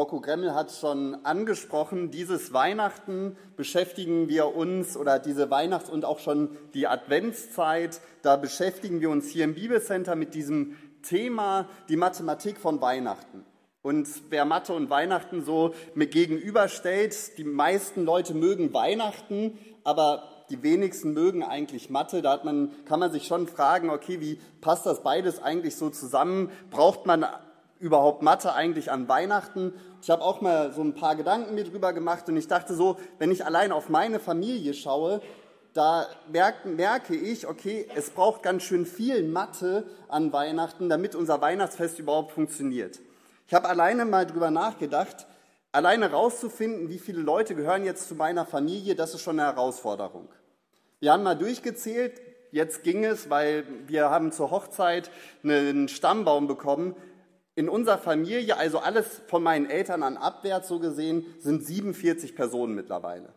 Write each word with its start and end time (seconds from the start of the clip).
Rocco 0.00 0.22
Gremmel 0.22 0.54
hat 0.54 0.72
schon 0.72 1.26
angesprochen, 1.26 2.10
dieses 2.10 2.54
Weihnachten 2.54 3.36
beschäftigen 3.58 4.30
wir 4.30 4.56
uns 4.56 4.96
oder 4.96 5.18
diese 5.18 5.50
Weihnachts- 5.50 5.90
und 5.90 6.06
auch 6.06 6.20
schon 6.20 6.56
die 6.72 6.86
Adventszeit, 6.86 8.00
da 8.22 8.36
beschäftigen 8.36 9.02
wir 9.02 9.10
uns 9.10 9.28
hier 9.28 9.44
im 9.44 9.52
Bibelcenter 9.52 10.16
mit 10.16 10.32
diesem 10.32 10.74
Thema, 11.02 11.68
die 11.90 11.96
Mathematik 11.96 12.56
von 12.56 12.80
Weihnachten. 12.80 13.44
Und 13.82 14.08
wer 14.30 14.46
Mathe 14.46 14.72
und 14.72 14.88
Weihnachten 14.88 15.44
so 15.44 15.74
mit 15.94 16.12
gegenüberstellt, 16.12 17.36
die 17.36 17.44
meisten 17.44 18.06
Leute 18.06 18.32
mögen 18.32 18.72
Weihnachten, 18.72 19.58
aber 19.84 20.22
die 20.48 20.62
wenigsten 20.62 21.12
mögen 21.12 21.42
eigentlich 21.42 21.90
Mathe. 21.90 22.22
Da 22.22 22.40
man, 22.42 22.70
kann 22.86 23.00
man 23.00 23.12
sich 23.12 23.26
schon 23.26 23.46
fragen, 23.46 23.90
okay, 23.90 24.18
wie 24.22 24.40
passt 24.62 24.86
das 24.86 25.02
beides 25.02 25.42
eigentlich 25.42 25.76
so 25.76 25.90
zusammen? 25.90 26.50
Braucht 26.70 27.04
man 27.04 27.26
überhaupt 27.80 28.22
Mathe 28.22 28.52
eigentlich 28.52 28.92
an 28.92 29.08
Weihnachten? 29.08 29.74
Ich 30.00 30.10
habe 30.10 30.22
auch 30.22 30.40
mal 30.40 30.72
so 30.72 30.82
ein 30.82 30.94
paar 30.94 31.16
Gedanken 31.16 31.54
mir 31.54 31.64
drüber 31.64 31.92
gemacht 31.92 32.28
und 32.28 32.36
ich 32.36 32.46
dachte 32.46 32.74
so, 32.74 32.96
wenn 33.18 33.32
ich 33.32 33.44
allein 33.44 33.72
auf 33.72 33.88
meine 33.88 34.20
Familie 34.20 34.74
schaue, 34.74 35.20
da 35.72 36.06
merke 36.28 37.14
ich, 37.14 37.46
okay, 37.46 37.88
es 37.94 38.10
braucht 38.10 38.42
ganz 38.42 38.62
schön 38.64 38.86
viel 38.86 39.22
Mathe 39.22 39.84
an 40.08 40.32
Weihnachten, 40.32 40.88
damit 40.88 41.14
unser 41.14 41.40
Weihnachtsfest 41.40 41.98
überhaupt 41.98 42.32
funktioniert. 42.32 43.00
Ich 43.46 43.54
habe 43.54 43.68
alleine 43.68 44.04
mal 44.04 44.26
drüber 44.26 44.50
nachgedacht, 44.50 45.26
alleine 45.72 46.10
rauszufinden, 46.10 46.88
wie 46.88 46.98
viele 46.98 47.20
Leute 47.20 47.54
gehören 47.54 47.84
jetzt 47.84 48.08
zu 48.08 48.14
meiner 48.14 48.46
Familie, 48.46 48.94
das 48.94 49.14
ist 49.14 49.22
schon 49.22 49.38
eine 49.38 49.48
Herausforderung. 49.48 50.28
Wir 50.98 51.12
haben 51.12 51.22
mal 51.22 51.36
durchgezählt, 51.36 52.20
jetzt 52.52 52.82
ging 52.82 53.04
es, 53.04 53.30
weil 53.30 53.64
wir 53.86 54.10
haben 54.10 54.32
zur 54.32 54.50
Hochzeit 54.50 55.10
einen 55.42 55.88
Stammbaum 55.88 56.46
bekommen. 56.46 56.94
In 57.60 57.68
unserer 57.68 57.98
Familie, 57.98 58.56
also 58.56 58.78
alles 58.78 59.20
von 59.26 59.42
meinen 59.42 59.68
Eltern 59.68 60.02
an 60.02 60.16
abwärts 60.16 60.66
so 60.66 60.78
gesehen, 60.78 61.26
sind 61.40 61.62
47 61.62 62.34
Personen 62.34 62.74
mittlerweile. 62.74 63.34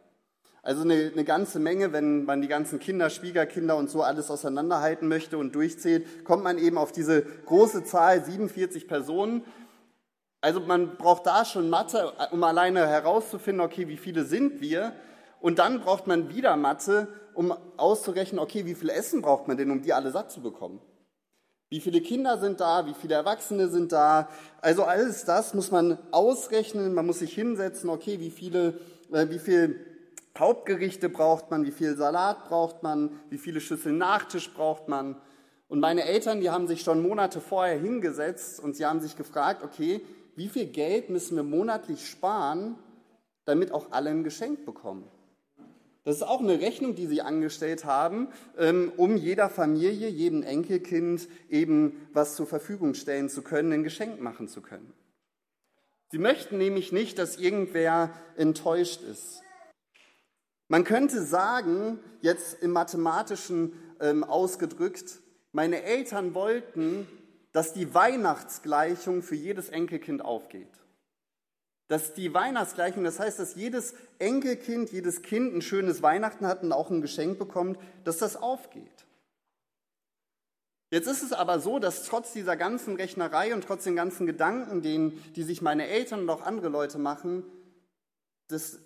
Also 0.61 0.83
eine, 0.83 1.11
eine 1.11 1.25
ganze 1.25 1.59
Menge, 1.59 1.91
wenn 1.91 2.23
man 2.23 2.41
die 2.41 2.47
ganzen 2.47 2.79
Kinder, 2.79 3.09
Schwiegerkinder 3.09 3.75
und 3.75 3.89
so 3.89 4.01
alles 4.01 4.31
auseinanderhalten 4.31 5.09
möchte 5.09 5.37
und 5.37 5.53
durchzählt, 5.53 6.23
kommt 6.23 6.41
man 6.41 6.57
eben 6.57 6.77
auf 6.77 6.93
diese 6.93 7.23
große 7.23 7.83
Zahl 7.83 8.23
47 8.23 8.87
Personen. 8.87 9.43
Also 10.39 10.61
man 10.61 10.95
braucht 10.95 11.27
da 11.27 11.43
schon 11.43 11.69
Mathe, 11.69 12.13
um 12.31 12.45
alleine 12.45 12.87
herauszufinden, 12.87 13.59
okay, 13.59 13.89
wie 13.89 13.97
viele 13.97 14.23
sind 14.23 14.61
wir? 14.61 14.93
Und 15.41 15.59
dann 15.59 15.81
braucht 15.81 16.07
man 16.07 16.29
wieder 16.29 16.55
Mathe, 16.55 17.09
um 17.33 17.53
auszurechnen, 17.75 18.39
okay, 18.39 18.65
wie 18.65 18.75
viel 18.75 18.89
Essen 18.89 19.21
braucht 19.21 19.49
man 19.49 19.57
denn, 19.57 19.69
um 19.69 19.81
die 19.81 19.91
alle 19.91 20.11
satt 20.11 20.31
zu 20.31 20.39
bekommen? 20.39 20.79
Wie 21.73 21.79
viele 21.79 22.01
Kinder 22.01 22.37
sind 22.37 22.59
da? 22.59 22.85
Wie 22.85 22.93
viele 22.93 23.15
Erwachsene 23.15 23.67
sind 23.67 23.91
da? 23.93 24.29
Also 24.61 24.83
alles 24.83 25.25
das 25.25 25.55
muss 25.55 25.71
man 25.71 25.97
ausrechnen. 26.11 26.93
Man 26.93 27.07
muss 27.07 27.17
sich 27.17 27.33
hinsetzen. 27.33 27.89
Okay, 27.89 28.19
wie 28.19 28.29
viele, 28.29 28.79
äh, 29.11 29.27
wie 29.31 29.39
viel 29.39 29.83
Hauptgerichte 30.37 31.09
braucht 31.09 31.49
man? 31.49 31.65
Wie 31.65 31.71
viel 31.71 31.97
Salat 31.97 32.47
braucht 32.47 32.83
man? 32.83 33.19
Wie 33.31 33.39
viele 33.39 33.59
Schüsseln 33.59 33.97
Nachtisch 33.97 34.53
braucht 34.53 34.87
man? 34.87 35.15
Und 35.67 35.79
meine 35.79 36.03
Eltern, 36.03 36.41
die 36.41 36.51
haben 36.51 36.67
sich 36.67 36.81
schon 36.81 37.01
Monate 37.01 37.41
vorher 37.41 37.79
hingesetzt 37.79 38.59
und 38.59 38.75
sie 38.75 38.85
haben 38.85 38.99
sich 38.99 39.17
gefragt, 39.17 39.63
okay, 39.63 40.05
wie 40.35 40.49
viel 40.49 40.67
Geld 40.67 41.09
müssen 41.09 41.35
wir 41.37 41.43
monatlich 41.43 42.07
sparen, 42.07 42.75
damit 43.45 43.71
auch 43.71 43.87
alle 43.89 44.11
ein 44.11 44.23
Geschenk 44.23 44.63
bekommen? 44.63 45.09
Das 46.03 46.17
ist 46.17 46.23
auch 46.23 46.41
eine 46.41 46.59
Rechnung, 46.59 46.95
die 46.95 47.07
sie 47.07 47.21
angestellt 47.21 47.85
haben, 47.85 48.27
ähm, 48.57 48.91
um 48.97 49.15
jeder 49.15 49.49
Familie, 49.49 50.09
jedem 50.09 50.43
Enkelkind 50.43 51.29
eben 51.49 52.07
was 52.11 52.35
zur 52.35 52.45
Verfügung 52.45 52.93
stellen 52.93 53.29
zu 53.29 53.41
können, 53.41 53.71
ein 53.71 53.83
Geschenk 53.83 54.19
machen 54.19 54.49
zu 54.49 54.61
können. 54.61 54.93
Sie 56.11 56.17
möchten 56.17 56.57
nämlich 56.57 56.91
nicht, 56.91 57.17
dass 57.17 57.37
irgendwer 57.37 58.13
enttäuscht 58.35 59.01
ist. 59.01 59.41
Man 60.67 60.83
könnte 60.83 61.23
sagen, 61.23 61.99
jetzt 62.21 62.61
im 62.61 62.71
mathematischen 62.71 63.73
ähm, 64.01 64.23
ausgedrückt, 64.23 65.21
meine 65.53 65.83
Eltern 65.83 66.33
wollten, 66.33 67.07
dass 67.53 67.73
die 67.73 67.93
Weihnachtsgleichung 67.93 69.21
für 69.21 69.35
jedes 69.35 69.69
Enkelkind 69.69 70.23
aufgeht 70.23 70.82
dass 71.87 72.13
die 72.13 72.33
Weihnachtsgleichung, 72.33 73.03
das 73.03 73.19
heißt, 73.19 73.39
dass 73.39 73.55
jedes 73.55 73.93
Enkelkind, 74.19 74.91
jedes 74.91 75.21
Kind 75.21 75.53
ein 75.53 75.61
schönes 75.61 76.01
Weihnachten 76.01 76.45
hat 76.47 76.63
und 76.63 76.71
auch 76.71 76.89
ein 76.89 77.01
Geschenk 77.01 77.37
bekommt, 77.37 77.77
dass 78.03 78.17
das 78.17 78.35
aufgeht. 78.35 79.05
Jetzt 80.93 81.07
ist 81.07 81.23
es 81.23 81.33
aber 81.33 81.59
so, 81.59 81.79
dass 81.79 82.05
trotz 82.05 82.33
dieser 82.33 82.55
ganzen 82.55 82.95
Rechnerei 82.95 83.53
und 83.53 83.63
trotz 83.63 83.83
den 83.83 83.95
ganzen 83.95 84.27
Gedanken, 84.27 84.83
denen, 84.83 85.23
die 85.35 85.41
sich 85.41 85.61
meine 85.61 85.87
Eltern 85.87 86.21
und 86.21 86.29
auch 86.29 86.43
andere 86.43 86.69
Leute 86.69 86.99
machen, 86.99 87.43
dass 88.47 88.77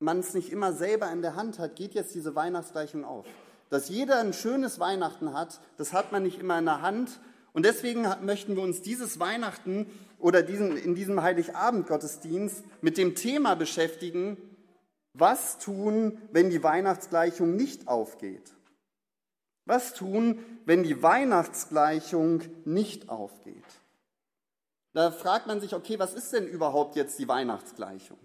man 0.00 0.18
es 0.18 0.34
nicht 0.34 0.50
immer 0.50 0.72
selber 0.72 1.10
in 1.12 1.22
der 1.22 1.36
Hand 1.36 1.60
hat, 1.60 1.76
geht 1.76 1.94
jetzt 1.94 2.14
diese 2.14 2.34
Weihnachtsgleichung 2.34 3.04
auf. 3.04 3.24
Dass 3.70 3.88
jeder 3.88 4.18
ein 4.18 4.32
schönes 4.32 4.80
Weihnachten 4.80 5.32
hat, 5.32 5.60
das 5.76 5.92
hat 5.92 6.12
man 6.12 6.24
nicht 6.24 6.40
immer 6.40 6.58
in 6.58 6.64
der 6.64 6.82
Hand. 6.82 7.20
Und 7.52 7.64
deswegen 7.64 8.04
möchten 8.22 8.56
wir 8.56 8.62
uns 8.64 8.82
dieses 8.82 9.20
Weihnachten 9.20 9.86
oder 10.24 10.42
diesen, 10.42 10.78
in 10.78 10.94
diesem 10.94 11.20
Heiligabend-Gottesdienst 11.20 12.64
mit 12.80 12.96
dem 12.96 13.14
Thema 13.14 13.56
beschäftigen, 13.56 14.38
was 15.12 15.58
tun, 15.58 16.16
wenn 16.32 16.48
die 16.48 16.62
Weihnachtsgleichung 16.62 17.56
nicht 17.56 17.88
aufgeht? 17.88 18.54
Was 19.66 19.92
tun, 19.92 20.38
wenn 20.64 20.82
die 20.82 21.02
Weihnachtsgleichung 21.02 22.40
nicht 22.64 23.10
aufgeht? 23.10 23.66
Da 24.94 25.10
fragt 25.10 25.46
man 25.46 25.60
sich, 25.60 25.74
okay, 25.74 25.98
was 25.98 26.14
ist 26.14 26.32
denn 26.32 26.46
überhaupt 26.46 26.96
jetzt 26.96 27.18
die 27.18 27.28
Weihnachtsgleichung? 27.28 28.18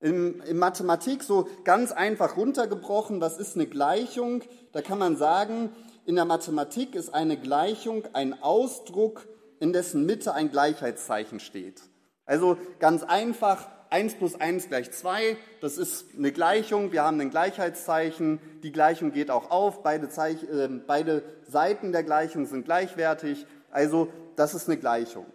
In, 0.00 0.40
in 0.40 0.56
Mathematik 0.56 1.24
so 1.24 1.46
ganz 1.64 1.92
einfach 1.92 2.38
runtergebrochen, 2.38 3.20
was 3.20 3.36
ist 3.36 3.54
eine 3.54 3.66
Gleichung? 3.66 4.44
Da 4.72 4.80
kann 4.80 4.98
man 4.98 5.18
sagen, 5.18 5.76
in 6.06 6.14
der 6.14 6.24
Mathematik 6.24 6.94
ist 6.94 7.12
eine 7.12 7.36
Gleichung 7.36 8.04
ein 8.14 8.42
Ausdruck 8.42 9.28
in 9.62 9.72
dessen 9.72 10.04
Mitte 10.04 10.34
ein 10.34 10.50
Gleichheitszeichen 10.50 11.38
steht. 11.38 11.82
Also 12.26 12.58
ganz 12.80 13.04
einfach, 13.04 13.68
1 13.90 14.14
plus 14.14 14.34
1 14.34 14.68
gleich 14.68 14.90
2, 14.90 15.36
das 15.60 15.78
ist 15.78 16.16
eine 16.18 16.32
Gleichung, 16.32 16.90
wir 16.90 17.04
haben 17.04 17.20
ein 17.20 17.30
Gleichheitszeichen, 17.30 18.40
die 18.64 18.72
Gleichung 18.72 19.12
geht 19.12 19.30
auch 19.30 19.52
auf, 19.52 19.84
beide, 19.84 20.08
Zeich 20.08 20.42
äh, 20.42 20.66
beide 20.66 21.22
Seiten 21.46 21.92
der 21.92 22.02
Gleichung 22.02 22.46
sind 22.46 22.64
gleichwertig, 22.64 23.46
also 23.70 24.08
das 24.34 24.54
ist 24.54 24.68
eine 24.68 24.78
Gleichung. 24.78 25.26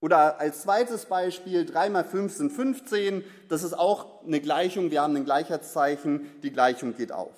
Oder 0.00 0.38
als 0.38 0.62
zweites 0.62 1.06
Beispiel, 1.06 1.64
3 1.64 1.88
mal 1.88 2.04
5 2.04 2.34
sind 2.34 2.52
15, 2.52 3.24
das 3.48 3.62
ist 3.62 3.72
auch 3.72 4.22
eine 4.22 4.40
Gleichung, 4.40 4.90
wir 4.90 5.00
haben 5.00 5.16
ein 5.16 5.24
Gleichheitszeichen, 5.24 6.30
die 6.42 6.52
Gleichung 6.52 6.94
geht 6.94 7.12
auf. 7.12 7.32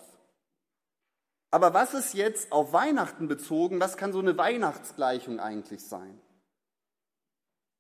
Aber 1.53 1.75
was 1.75 1.93
ist 1.93 2.15
jetzt 2.15 2.51
auf 2.51 2.73
Weihnachten 2.73 3.29
bezogen? 3.29 3.79
Was 3.79 3.99
kann 3.99 4.13
so 4.13 4.21
eine 4.21 4.39
Weihnachtsgleichung 4.39 5.39
eigentlich 5.39 5.85
sein? 5.85 6.19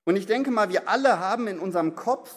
Und 0.04 0.16
ich 0.16 0.26
denke 0.26 0.50
mal, 0.50 0.68
wir 0.68 0.90
alle 0.90 1.18
haben 1.18 1.46
in 1.46 1.58
unserem 1.58 1.94
Kopf 1.94 2.34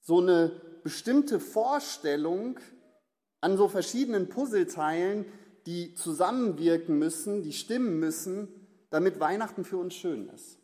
so 0.00 0.20
eine 0.20 0.52
bestimmte 0.84 1.40
Vorstellung 1.40 2.60
an 3.40 3.56
so 3.56 3.68
verschiedenen 3.68 4.28
Puzzleteilen, 4.28 5.26
die 5.66 5.94
zusammenwirken 5.94 7.00
müssen, 7.00 7.42
die 7.42 7.52
stimmen 7.52 7.98
müssen, 7.98 8.48
damit 8.90 9.18
Weihnachten 9.18 9.64
für 9.64 9.78
uns 9.78 9.94
schön 9.94 10.28
ist. 10.28 10.58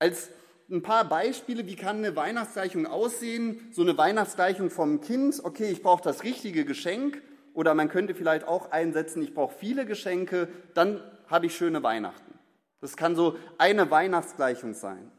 Als 0.00 0.28
ein 0.70 0.82
paar 0.82 1.08
Beispiele, 1.08 1.66
wie 1.66 1.76
kann 1.76 1.98
eine 1.98 2.14
Weihnachtsgleichung 2.14 2.86
aussehen? 2.86 3.70
So 3.72 3.80
eine 3.80 3.96
Weihnachtsgleichung 3.96 4.68
vom 4.68 5.00
Kind, 5.00 5.40
okay, 5.44 5.70
ich 5.70 5.82
brauche 5.82 6.02
das 6.02 6.24
richtige 6.24 6.66
Geschenk 6.66 7.22
oder 7.54 7.74
man 7.74 7.88
könnte 7.88 8.14
vielleicht 8.14 8.46
auch 8.46 8.70
einsetzen, 8.70 9.22
ich 9.22 9.34
brauche 9.34 9.54
viele 9.54 9.86
Geschenke, 9.86 10.48
dann 10.74 11.02
habe 11.28 11.46
ich 11.46 11.56
schöne 11.56 11.82
Weihnachten. 11.82 12.38
Das 12.80 12.96
kann 12.96 13.14
so 13.14 13.36
eine 13.58 13.90
Weihnachtsgleichung 13.90 14.74
sein. 14.74 15.10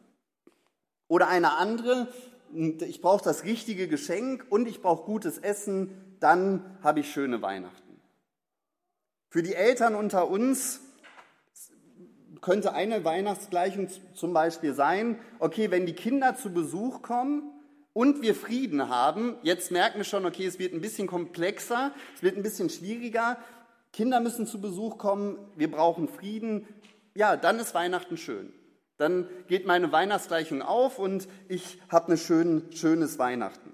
Oder 1.08 1.28
eine 1.28 1.58
andere, 1.58 2.08
ich 2.54 3.02
brauche 3.02 3.24
das 3.24 3.44
richtige 3.44 3.88
Geschenk 3.88 4.46
und 4.50 4.68
ich 4.68 4.82
brauche 4.82 5.06
gutes 5.06 5.38
Essen, 5.38 6.18
dann 6.20 6.78
habe 6.82 7.02
ich 7.02 7.12
schöne 7.12 7.42
Weihnachten. 7.42 8.02
Für 9.30 9.44
die 9.44 9.56
Eltern 9.56 9.96
unter 9.96 10.28
uns 10.28 10.82
könnte 12.42 12.74
eine 12.74 13.06
Weihnachtsgleichung 13.06 13.88
zum 14.14 14.34
Beispiel 14.34 14.74
sein, 14.74 15.18
okay, 15.40 15.72
wenn 15.72 15.86
die 15.86 15.94
Kinder 15.94 16.36
zu 16.36 16.54
Besuch 16.54 17.02
kommen, 17.02 17.53
und 17.94 18.22
wir 18.22 18.36
Frieden 18.36 18.90
haben, 18.90 19.38
jetzt 19.44 19.72
merken 19.72 20.00
wir 20.00 20.04
schon, 20.04 20.26
okay, 20.26 20.46
es 20.46 20.60
wird 20.60 20.74
ein 20.74 20.82
bisschen 20.82 21.08
komplexer, 21.08 21.94
es 22.16 22.24
wird 22.24 22.36
ein 22.36 22.44
bisschen 22.44 22.70
schwieriger, 22.70 23.38
Kinder 23.92 24.20
müssen 24.20 24.48
zu 24.48 24.60
Besuch 24.60 24.98
kommen, 24.98 25.38
wir 25.56 25.70
brauchen 25.70 26.08
Frieden, 26.08 26.68
ja, 27.14 27.38
dann 27.38 27.60
ist 27.60 27.76
Weihnachten 27.76 28.18
schön. 28.18 28.52
Dann 28.98 29.28
geht 29.48 29.68
meine 29.68 29.92
Weihnachtsgleichung 29.92 30.62
auf 30.62 30.98
und 30.98 31.28
ich 31.48 31.80
habe 31.90 32.14
ein 32.14 32.18
schön, 32.18 32.64
schönes 32.72 33.20
Weihnachten. 33.20 33.72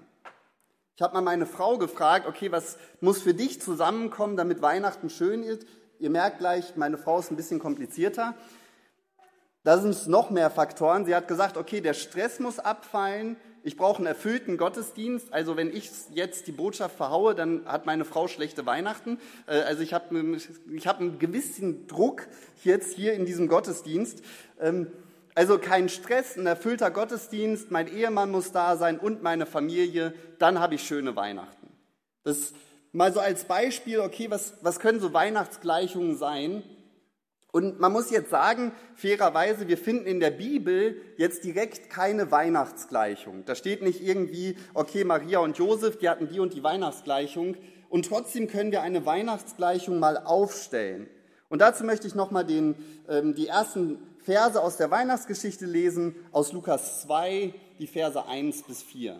Ich 0.96 1.02
habe 1.02 1.14
mal 1.14 1.22
meine 1.22 1.46
Frau 1.46 1.78
gefragt, 1.78 2.26
okay, 2.26 2.52
was 2.52 2.76
muss 3.00 3.22
für 3.22 3.32
dich 3.32 3.62
zusammenkommen, 3.62 4.36
damit 4.36 4.60
Weihnachten 4.60 5.08
schön 5.08 5.42
ist? 5.42 5.66
Ihr 5.98 6.10
merkt 6.10 6.38
gleich, 6.38 6.76
meine 6.76 6.98
Frau 6.98 7.18
ist 7.18 7.30
ein 7.30 7.36
bisschen 7.36 7.58
komplizierter. 7.58 8.34
Da 9.62 9.78
sind 9.78 9.90
es 9.90 10.06
noch 10.06 10.30
mehr 10.30 10.50
Faktoren. 10.50 11.04
Sie 11.06 11.14
hat 11.14 11.28
gesagt, 11.28 11.56
okay, 11.56 11.80
der 11.80 11.94
Stress 11.94 12.38
muss 12.38 12.58
abfallen, 12.58 13.36
ich 13.62 13.76
brauche 13.76 13.98
einen 13.98 14.06
erfüllten 14.06 14.56
Gottesdienst. 14.56 15.32
Also 15.32 15.56
wenn 15.56 15.74
ich 15.74 15.90
jetzt 16.12 16.46
die 16.46 16.52
Botschaft 16.52 16.96
verhaue, 16.96 17.34
dann 17.34 17.66
hat 17.66 17.86
meine 17.86 18.04
Frau 18.04 18.28
schlechte 18.28 18.66
Weihnachten. 18.66 19.18
Äh, 19.46 19.60
also 19.60 19.82
ich 19.82 19.92
habe 19.92 20.36
ich 20.74 20.86
hab 20.86 21.00
einen 21.00 21.18
gewissen 21.18 21.86
Druck 21.86 22.26
jetzt 22.64 22.94
hier 22.94 23.12
in 23.12 23.26
diesem 23.26 23.48
Gottesdienst. 23.48 24.22
Ähm, 24.60 24.88
also 25.34 25.58
kein 25.58 25.88
Stress, 25.88 26.36
ein 26.36 26.46
erfüllter 26.46 26.90
Gottesdienst, 26.90 27.70
mein 27.70 27.86
Ehemann 27.86 28.30
muss 28.30 28.52
da 28.52 28.76
sein 28.76 28.98
und 28.98 29.22
meine 29.22 29.46
Familie, 29.46 30.12
dann 30.38 30.58
habe 30.58 30.74
ich 30.74 30.82
schöne 30.82 31.14
Weihnachten. 31.16 31.68
Das 32.24 32.52
mal 32.92 33.12
so 33.12 33.20
als 33.20 33.44
Beispiel, 33.44 34.00
okay, 34.00 34.30
was, 34.30 34.54
was 34.62 34.80
können 34.80 35.00
so 35.00 35.12
Weihnachtsgleichungen 35.12 36.16
sein? 36.16 36.62
Und 37.52 37.80
man 37.80 37.92
muss 37.92 38.10
jetzt 38.10 38.30
sagen, 38.30 38.72
fairerweise, 38.94 39.66
wir 39.66 39.78
finden 39.78 40.06
in 40.06 40.20
der 40.20 40.30
Bibel 40.30 41.00
jetzt 41.16 41.42
direkt 41.44 41.90
keine 41.90 42.30
Weihnachtsgleichung. 42.30 43.44
Da 43.44 43.54
steht 43.54 43.82
nicht 43.82 44.00
irgendwie, 44.02 44.56
okay, 44.74 45.04
Maria 45.04 45.40
und 45.40 45.58
Josef, 45.58 45.98
die 45.98 46.08
hatten 46.08 46.28
die 46.28 46.38
und 46.38 46.54
die 46.54 46.62
Weihnachtsgleichung. 46.62 47.56
Und 47.88 48.06
trotzdem 48.06 48.46
können 48.46 48.70
wir 48.70 48.82
eine 48.82 49.04
Weihnachtsgleichung 49.04 49.98
mal 49.98 50.16
aufstellen. 50.16 51.08
Und 51.48 51.60
dazu 51.60 51.82
möchte 51.82 52.06
ich 52.06 52.14
nochmal 52.14 52.46
den, 52.46 52.76
ähm, 53.08 53.34
die 53.34 53.48
ersten 53.48 53.98
Verse 54.18 54.62
aus 54.62 54.76
der 54.76 54.92
Weihnachtsgeschichte 54.92 55.66
lesen, 55.66 56.14
aus 56.30 56.52
Lukas 56.52 57.02
2, 57.02 57.52
die 57.80 57.88
Verse 57.88 58.24
1 58.24 58.62
bis 58.62 58.82
4. 58.82 59.16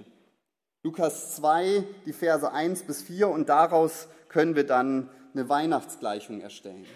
Lukas 0.85 1.35
2, 1.37 1.85
die 2.07 2.13
Verse 2.13 2.51
1 2.51 2.85
bis 2.85 3.03
4 3.03 3.29
und 3.29 3.49
daraus 3.49 4.07
können 4.29 4.55
wir 4.55 4.65
dann 4.65 5.11
eine 5.35 5.49
Weihnachtsgleichung 5.49 6.41
erstellen. 6.41 6.87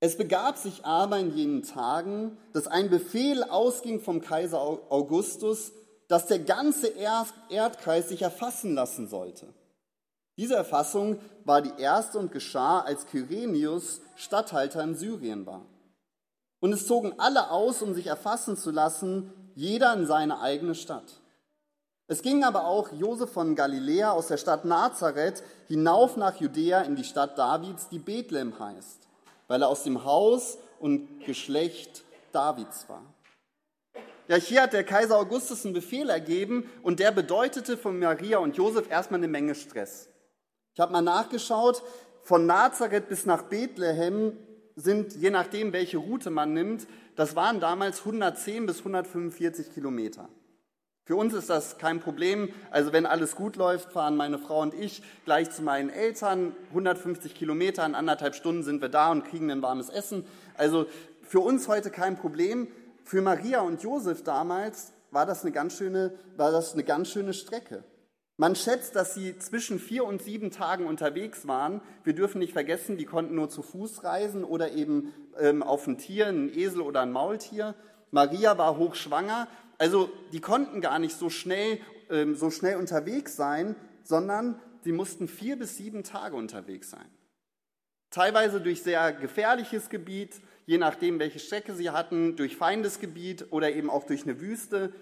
Es 0.00 0.16
begab 0.16 0.56
sich 0.56 0.84
aber 0.84 1.18
in 1.18 1.34
jenen 1.34 1.62
Tagen, 1.64 2.38
dass 2.52 2.68
ein 2.68 2.88
Befehl 2.88 3.42
ausging 3.42 4.00
vom 4.00 4.20
Kaiser 4.20 4.60
Augustus, 4.60 5.72
dass 6.06 6.26
der 6.26 6.38
ganze 6.38 6.92
Erdkreis 7.50 8.08
sich 8.08 8.22
erfassen 8.22 8.74
lassen 8.74 9.08
sollte. 9.08 9.48
Diese 10.36 10.54
Erfassung 10.54 11.18
war 11.44 11.62
die 11.62 11.82
erste 11.82 12.18
und 12.20 12.30
geschah, 12.30 12.80
als 12.80 13.06
Kyrenius 13.06 14.00
Statthalter 14.14 14.84
in 14.84 14.94
Syrien 14.94 15.46
war. 15.46 15.62
Und 16.60 16.72
es 16.72 16.86
zogen 16.86 17.14
alle 17.18 17.50
aus, 17.50 17.82
um 17.82 17.92
sich 17.92 18.06
erfassen 18.06 18.56
zu 18.56 18.70
lassen, 18.70 19.32
jeder 19.56 19.92
in 19.94 20.06
seine 20.06 20.40
eigene 20.40 20.76
Stadt. 20.76 21.20
Es 22.06 22.22
ging 22.22 22.44
aber 22.44 22.66
auch 22.66 22.92
Josef 22.92 23.32
von 23.32 23.56
Galiläa 23.56 24.12
aus 24.12 24.28
der 24.28 24.36
Stadt 24.36 24.64
Nazareth 24.64 25.42
hinauf 25.66 26.16
nach 26.16 26.36
Judäa 26.36 26.82
in 26.82 26.94
die 26.94 27.04
Stadt 27.04 27.36
Davids, 27.36 27.88
die 27.88 27.98
Bethlehem 27.98 28.58
heißt 28.58 29.07
weil 29.48 29.62
er 29.62 29.68
aus 29.68 29.82
dem 29.82 30.04
Haus 30.04 30.58
und 30.78 31.24
Geschlecht 31.26 32.04
Davids 32.32 32.88
war. 32.88 33.02
Ja, 34.28 34.36
hier 34.36 34.62
hat 34.62 34.74
der 34.74 34.84
Kaiser 34.84 35.16
Augustus 35.16 35.64
einen 35.64 35.74
Befehl 35.74 36.10
ergeben 36.10 36.70
und 36.82 37.00
der 37.00 37.10
bedeutete 37.10 37.78
von 37.78 37.98
Maria 37.98 38.38
und 38.38 38.56
Josef 38.56 38.90
erstmal 38.90 39.18
eine 39.18 39.28
Menge 39.28 39.54
Stress. 39.54 40.10
Ich 40.74 40.80
habe 40.80 40.92
mal 40.92 41.02
nachgeschaut, 41.02 41.82
von 42.22 42.44
Nazareth 42.44 43.08
bis 43.08 43.24
nach 43.24 43.42
Bethlehem 43.42 44.36
sind, 44.76 45.16
je 45.16 45.30
nachdem, 45.30 45.72
welche 45.72 45.96
Route 45.96 46.30
man 46.30 46.52
nimmt, 46.52 46.86
das 47.16 47.34
waren 47.34 47.58
damals 47.58 48.00
110 48.00 48.66
bis 48.66 48.78
145 48.78 49.72
Kilometer. 49.72 50.28
Für 51.08 51.16
uns 51.16 51.32
ist 51.32 51.48
das 51.48 51.78
kein 51.78 52.00
Problem. 52.00 52.50
Also 52.70 52.92
wenn 52.92 53.06
alles 53.06 53.34
gut 53.34 53.56
läuft, 53.56 53.92
fahren 53.92 54.14
meine 54.14 54.38
Frau 54.38 54.60
und 54.60 54.74
ich 54.74 55.02
gleich 55.24 55.50
zu 55.50 55.62
meinen 55.62 55.88
Eltern. 55.88 56.54
150 56.68 57.34
Kilometer, 57.34 57.86
in 57.86 57.94
anderthalb 57.94 58.34
Stunden 58.34 58.62
sind 58.62 58.82
wir 58.82 58.90
da 58.90 59.10
und 59.10 59.24
kriegen 59.24 59.50
ein 59.50 59.62
warmes 59.62 59.88
Essen. 59.88 60.26
Also 60.58 60.84
für 61.22 61.40
uns 61.40 61.66
heute 61.66 61.88
kein 61.88 62.18
Problem. 62.18 62.68
Für 63.04 63.22
Maria 63.22 63.62
und 63.62 63.82
Josef 63.82 64.22
damals 64.22 64.92
war 65.10 65.24
das 65.24 65.44
eine 65.44 65.52
ganz 65.52 65.78
schöne, 65.78 66.12
war 66.36 66.52
das 66.52 66.74
eine 66.74 66.84
ganz 66.84 67.08
schöne 67.08 67.32
Strecke. 67.32 67.84
Man 68.36 68.54
schätzt, 68.54 68.94
dass 68.94 69.14
sie 69.14 69.38
zwischen 69.38 69.78
vier 69.78 70.04
und 70.04 70.20
sieben 70.20 70.50
Tagen 70.50 70.84
unterwegs 70.86 71.48
waren. 71.48 71.80
Wir 72.04 72.12
dürfen 72.12 72.38
nicht 72.38 72.52
vergessen, 72.52 72.98
die 72.98 73.06
konnten 73.06 73.34
nur 73.34 73.48
zu 73.48 73.62
Fuß 73.62 74.04
reisen 74.04 74.44
oder 74.44 74.72
eben 74.72 75.14
ähm, 75.40 75.62
auf 75.62 75.86
ein 75.86 75.96
Tier, 75.96 76.26
ein 76.26 76.52
Esel 76.54 76.82
oder 76.82 77.00
ein 77.00 77.12
Maultier. 77.12 77.74
Maria 78.10 78.58
war 78.58 78.76
hochschwanger 78.76 79.48
also 79.78 80.10
die 80.32 80.40
konnten 80.40 80.80
gar 80.80 80.98
nicht 80.98 81.16
so 81.16 81.30
schnell, 81.30 81.80
ähm, 82.10 82.34
so 82.34 82.50
schnell 82.50 82.76
unterwegs 82.76 83.36
sein, 83.36 83.76
sondern 84.02 84.60
sie 84.82 84.92
mussten 84.92 85.28
vier 85.28 85.56
bis 85.58 85.76
sieben 85.76 86.02
Tage 86.02 86.36
unterwegs 86.36 86.90
sein. 86.90 87.08
Teilweise 88.10 88.60
durch 88.60 88.82
sehr 88.82 89.12
gefährliches 89.12 89.90
Gebiet, 89.90 90.40
je 90.66 90.78
nachdem, 90.78 91.18
welche 91.18 91.38
Strecke 91.38 91.74
sie 91.74 91.90
hatten, 91.90 92.36
durch 92.36 92.56
Feindesgebiet 92.56 93.46
oder 93.50 93.70
eben 93.72 93.90
auch 93.90 94.04
durch 94.04 94.24
eine 94.24 94.40
Wüste. 94.40 94.92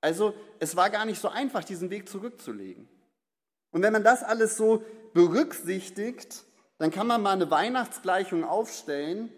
Also 0.00 0.34
es 0.58 0.76
war 0.76 0.90
gar 0.90 1.04
nicht 1.04 1.20
so 1.20 1.28
einfach, 1.28 1.64
diesen 1.64 1.90
Weg 1.90 2.08
zurückzulegen. 2.08 2.88
Und 3.72 3.82
wenn 3.82 3.92
man 3.92 4.04
das 4.04 4.22
alles 4.22 4.56
so 4.56 4.84
berücksichtigt, 5.14 6.44
dann 6.78 6.90
kann 6.90 7.06
man 7.06 7.22
mal 7.22 7.32
eine 7.32 7.50
Weihnachtsgleichung 7.50 8.44
aufstellen, 8.44 9.30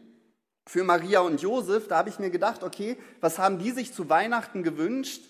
für 0.66 0.84
Maria 0.84 1.20
und 1.20 1.40
Josef, 1.40 1.88
da 1.88 1.98
habe 1.98 2.08
ich 2.08 2.18
mir 2.18 2.30
gedacht, 2.30 2.62
okay, 2.62 2.96
was 3.20 3.38
haben 3.38 3.58
die 3.58 3.70
sich 3.70 3.92
zu 3.92 4.08
Weihnachten 4.08 4.62
gewünscht? 4.62 5.22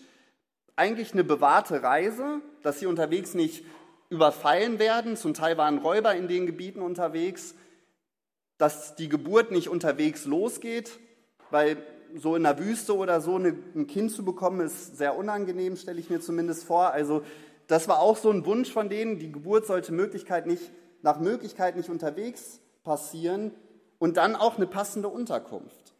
Eigentlich 0.77 1.13
eine 1.13 1.25
bewahrte 1.25 1.83
Reise, 1.83 2.41
dass 2.63 2.81
sie 2.81 2.87
unterwegs 2.87 3.35
nicht 3.35 3.65
überfallen 4.11 4.79
werden. 4.79 5.17
Zum 5.17 5.35
Teil 5.35 5.57
waren 5.57 5.79
Räuber 5.79 6.15
in 6.15 6.29
den 6.29 6.47
Gebieten 6.47 6.83
unterwegs, 6.83 7.55
dass 8.59 8.95
die 8.95 9.09
Geburt 9.09 9.51
nicht 9.51 9.69
unterwegs 9.69 10.25
losgeht, 10.25 10.99
weil 11.51 11.79
so 12.17 12.37
in 12.37 12.45
der 12.45 12.59
Wüste 12.59 12.97
oder 12.97 13.21
so 13.21 13.37
ein 13.37 13.87
Kind 13.89 14.13
zu 14.13 14.25
bekommen, 14.25 14.61
ist 14.61 14.97
sehr 14.97 15.17
unangenehm, 15.17 15.77
stelle 15.77 15.99
ich 15.99 16.11
mir 16.11 16.21
zumindest 16.21 16.65
vor. 16.65 16.93
Also 16.93 17.23
das 17.67 17.89
war 17.89 17.99
auch 17.99 18.17
so 18.17 18.31
ein 18.31 18.47
Wunsch 18.47 18.73
von 18.73 18.89
denen. 18.89 19.19
Die 19.19 19.33
Geburt 19.33 19.67
sollte 19.67 19.93
Möglichkeit 19.93 20.47
nicht, 20.47 20.71
nach 21.03 21.19
Möglichkeit 21.19 21.77
nicht 21.77 21.89
unterwegs 21.89 22.61
passieren, 22.85 23.53
und 23.99 24.17
dann 24.17 24.37
auch 24.37 24.57
eine 24.57 24.67
passende 24.67 25.09
Unterkunft. 25.09 25.95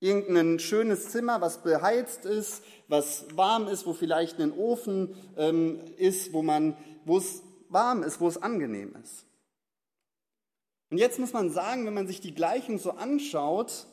Irgendein 0.00 0.58
schönes 0.58 1.10
Zimmer, 1.10 1.40
was 1.40 1.62
beheizt 1.62 2.26
ist, 2.26 2.62
was 2.88 3.24
warm 3.36 3.68
ist, 3.68 3.86
wo 3.86 3.92
vielleicht 3.94 4.38
ein 4.38 4.52
Ofen 4.52 5.16
ähm, 5.36 5.80
ist, 5.96 6.32
wo, 6.32 6.42
man, 6.42 6.76
wo 7.04 7.18
es 7.18 7.42
warm 7.68 8.02
ist, 8.02 8.20
wo 8.20 8.28
es 8.28 8.42
angenehm 8.42 8.94
ist. 9.02 9.24
Und 10.90 10.98
jetzt 10.98 11.18
muss 11.18 11.32
man 11.32 11.50
sagen, 11.50 11.86
wenn 11.86 11.94
man 11.94 12.06
sich 12.06 12.20
die 12.20 12.34
Gleichung 12.34 12.78
so 12.78 12.92
anschaut, 12.92 13.86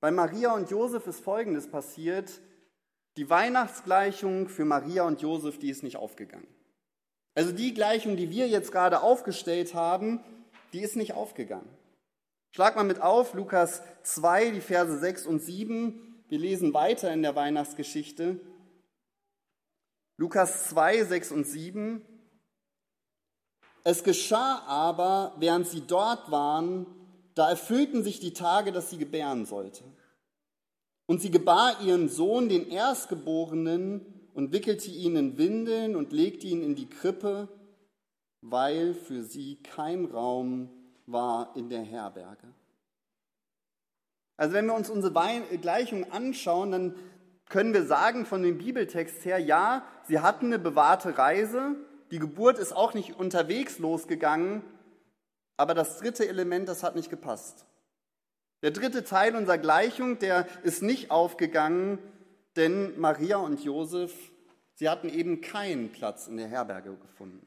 bei 0.00 0.10
Maria 0.10 0.54
und 0.54 0.70
Josef 0.70 1.06
ist 1.06 1.20
Folgendes 1.20 1.68
passiert. 1.68 2.40
Die 3.16 3.28
Weihnachtsgleichung 3.28 4.48
für 4.48 4.64
Maria 4.64 5.04
und 5.04 5.20
Josef, 5.20 5.58
die 5.58 5.70
ist 5.70 5.82
nicht 5.82 5.96
aufgegangen. 5.96 6.46
Also 7.34 7.52
die 7.52 7.74
Gleichung, 7.74 8.16
die 8.16 8.30
wir 8.30 8.48
jetzt 8.48 8.72
gerade 8.72 9.02
aufgestellt 9.02 9.74
haben, 9.74 10.20
die 10.72 10.80
ist 10.80 10.96
nicht 10.96 11.14
aufgegangen. 11.14 11.68
Schlag 12.52 12.74
mal 12.74 12.82
mit 12.82 13.00
auf, 13.00 13.34
Lukas 13.34 13.80
2, 14.02 14.50
die 14.50 14.60
Verse 14.60 14.98
6 14.98 15.26
und 15.26 15.40
7. 15.40 16.24
Wir 16.28 16.38
lesen 16.38 16.74
weiter 16.74 17.12
in 17.12 17.22
der 17.22 17.36
Weihnachtsgeschichte. 17.36 18.40
Lukas 20.16 20.68
2, 20.70 21.04
6 21.04 21.30
und 21.30 21.46
7. 21.46 22.04
Es 23.84 24.02
geschah 24.02 24.64
aber, 24.66 25.34
während 25.38 25.68
sie 25.68 25.86
dort 25.86 26.32
waren, 26.32 26.86
da 27.36 27.48
erfüllten 27.48 28.02
sich 28.02 28.18
die 28.18 28.32
Tage, 28.32 28.72
dass 28.72 28.90
sie 28.90 28.98
gebären 28.98 29.46
sollte. 29.46 29.84
Und 31.06 31.22
sie 31.22 31.30
gebar 31.30 31.80
ihren 31.82 32.08
Sohn, 32.08 32.48
den 32.48 32.68
Erstgeborenen, 32.68 34.04
und 34.34 34.52
wickelte 34.52 34.90
ihn 34.90 35.16
in 35.16 35.38
Windeln 35.38 35.94
und 35.94 36.12
legte 36.12 36.46
ihn 36.46 36.62
in 36.62 36.74
die 36.74 36.88
Krippe, 36.88 37.48
weil 38.40 38.94
für 38.94 39.22
sie 39.22 39.62
kein 39.62 40.06
Raum 40.06 40.79
war 41.12 41.52
in 41.54 41.68
der 41.68 41.82
Herberge. 41.82 42.48
Also 44.36 44.54
wenn 44.54 44.66
wir 44.66 44.74
uns 44.74 44.88
unsere 44.88 45.12
Gleichung 45.60 46.10
anschauen, 46.10 46.70
dann 46.70 46.94
können 47.48 47.74
wir 47.74 47.84
sagen 47.84 48.24
von 48.24 48.42
dem 48.42 48.58
Bibeltext 48.58 49.24
her, 49.24 49.38
ja, 49.38 49.84
sie 50.04 50.20
hatten 50.20 50.46
eine 50.46 50.58
bewahrte 50.58 51.18
Reise, 51.18 51.76
die 52.10 52.18
Geburt 52.18 52.58
ist 52.58 52.72
auch 52.72 52.94
nicht 52.94 53.16
unterwegs 53.16 53.78
losgegangen, 53.78 54.62
aber 55.56 55.74
das 55.74 55.98
dritte 55.98 56.26
Element, 56.26 56.68
das 56.68 56.82
hat 56.82 56.96
nicht 56.96 57.10
gepasst. 57.10 57.66
Der 58.62 58.70
dritte 58.70 59.04
Teil 59.04 59.36
unserer 59.36 59.58
Gleichung, 59.58 60.18
der 60.18 60.46
ist 60.62 60.82
nicht 60.82 61.10
aufgegangen, 61.10 61.98
denn 62.56 62.98
Maria 62.98 63.36
und 63.36 63.62
Josef, 63.62 64.12
sie 64.74 64.88
hatten 64.88 65.08
eben 65.08 65.40
keinen 65.40 65.92
Platz 65.92 66.28
in 66.28 66.36
der 66.36 66.48
Herberge 66.48 66.94
gefunden. 66.96 67.46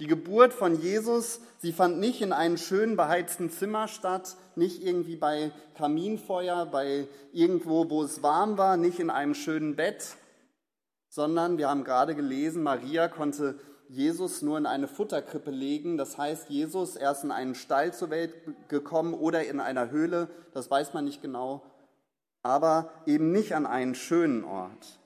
Die 0.00 0.06
Geburt 0.06 0.54
von 0.54 0.80
Jesus, 0.80 1.40
sie 1.58 1.72
fand 1.72 2.00
nicht 2.00 2.22
in 2.22 2.32
einem 2.32 2.56
schön 2.56 2.96
beheizten 2.96 3.50
Zimmer 3.50 3.86
statt, 3.86 4.34
nicht 4.56 4.82
irgendwie 4.82 5.16
bei 5.16 5.52
Kaminfeuer, 5.74 6.64
bei 6.64 7.06
irgendwo, 7.34 7.90
wo 7.90 8.02
es 8.02 8.22
warm 8.22 8.56
war, 8.56 8.78
nicht 8.78 8.98
in 8.98 9.10
einem 9.10 9.34
schönen 9.34 9.76
Bett, 9.76 10.16
sondern 11.10 11.58
wir 11.58 11.68
haben 11.68 11.84
gerade 11.84 12.14
gelesen, 12.14 12.62
Maria 12.62 13.08
konnte 13.08 13.58
Jesus 13.90 14.40
nur 14.40 14.56
in 14.56 14.64
eine 14.64 14.88
Futterkrippe 14.88 15.50
legen. 15.50 15.98
Das 15.98 16.16
heißt, 16.16 16.48
Jesus 16.48 16.96
erst 16.96 17.24
in 17.24 17.30
einen 17.30 17.54
Stall 17.54 17.92
zur 17.92 18.08
Welt 18.08 18.32
gekommen 18.68 19.12
oder 19.12 19.44
in 19.44 19.60
einer 19.60 19.90
Höhle, 19.90 20.28
das 20.54 20.70
weiß 20.70 20.94
man 20.94 21.04
nicht 21.04 21.20
genau, 21.20 21.62
aber 22.42 22.90
eben 23.04 23.32
nicht 23.32 23.54
an 23.54 23.66
einen 23.66 23.94
schönen 23.94 24.44
Ort. 24.44 24.99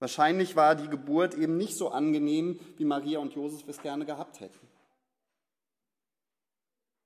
Wahrscheinlich 0.00 0.56
war 0.56 0.74
die 0.74 0.88
Geburt 0.88 1.34
eben 1.34 1.56
nicht 1.58 1.76
so 1.76 1.90
angenehm, 1.90 2.58
wie 2.78 2.84
Maria 2.84 3.20
und 3.20 3.34
Josef 3.34 3.68
es 3.68 3.82
gerne 3.82 4.06
gehabt 4.06 4.40
hätten. 4.40 4.66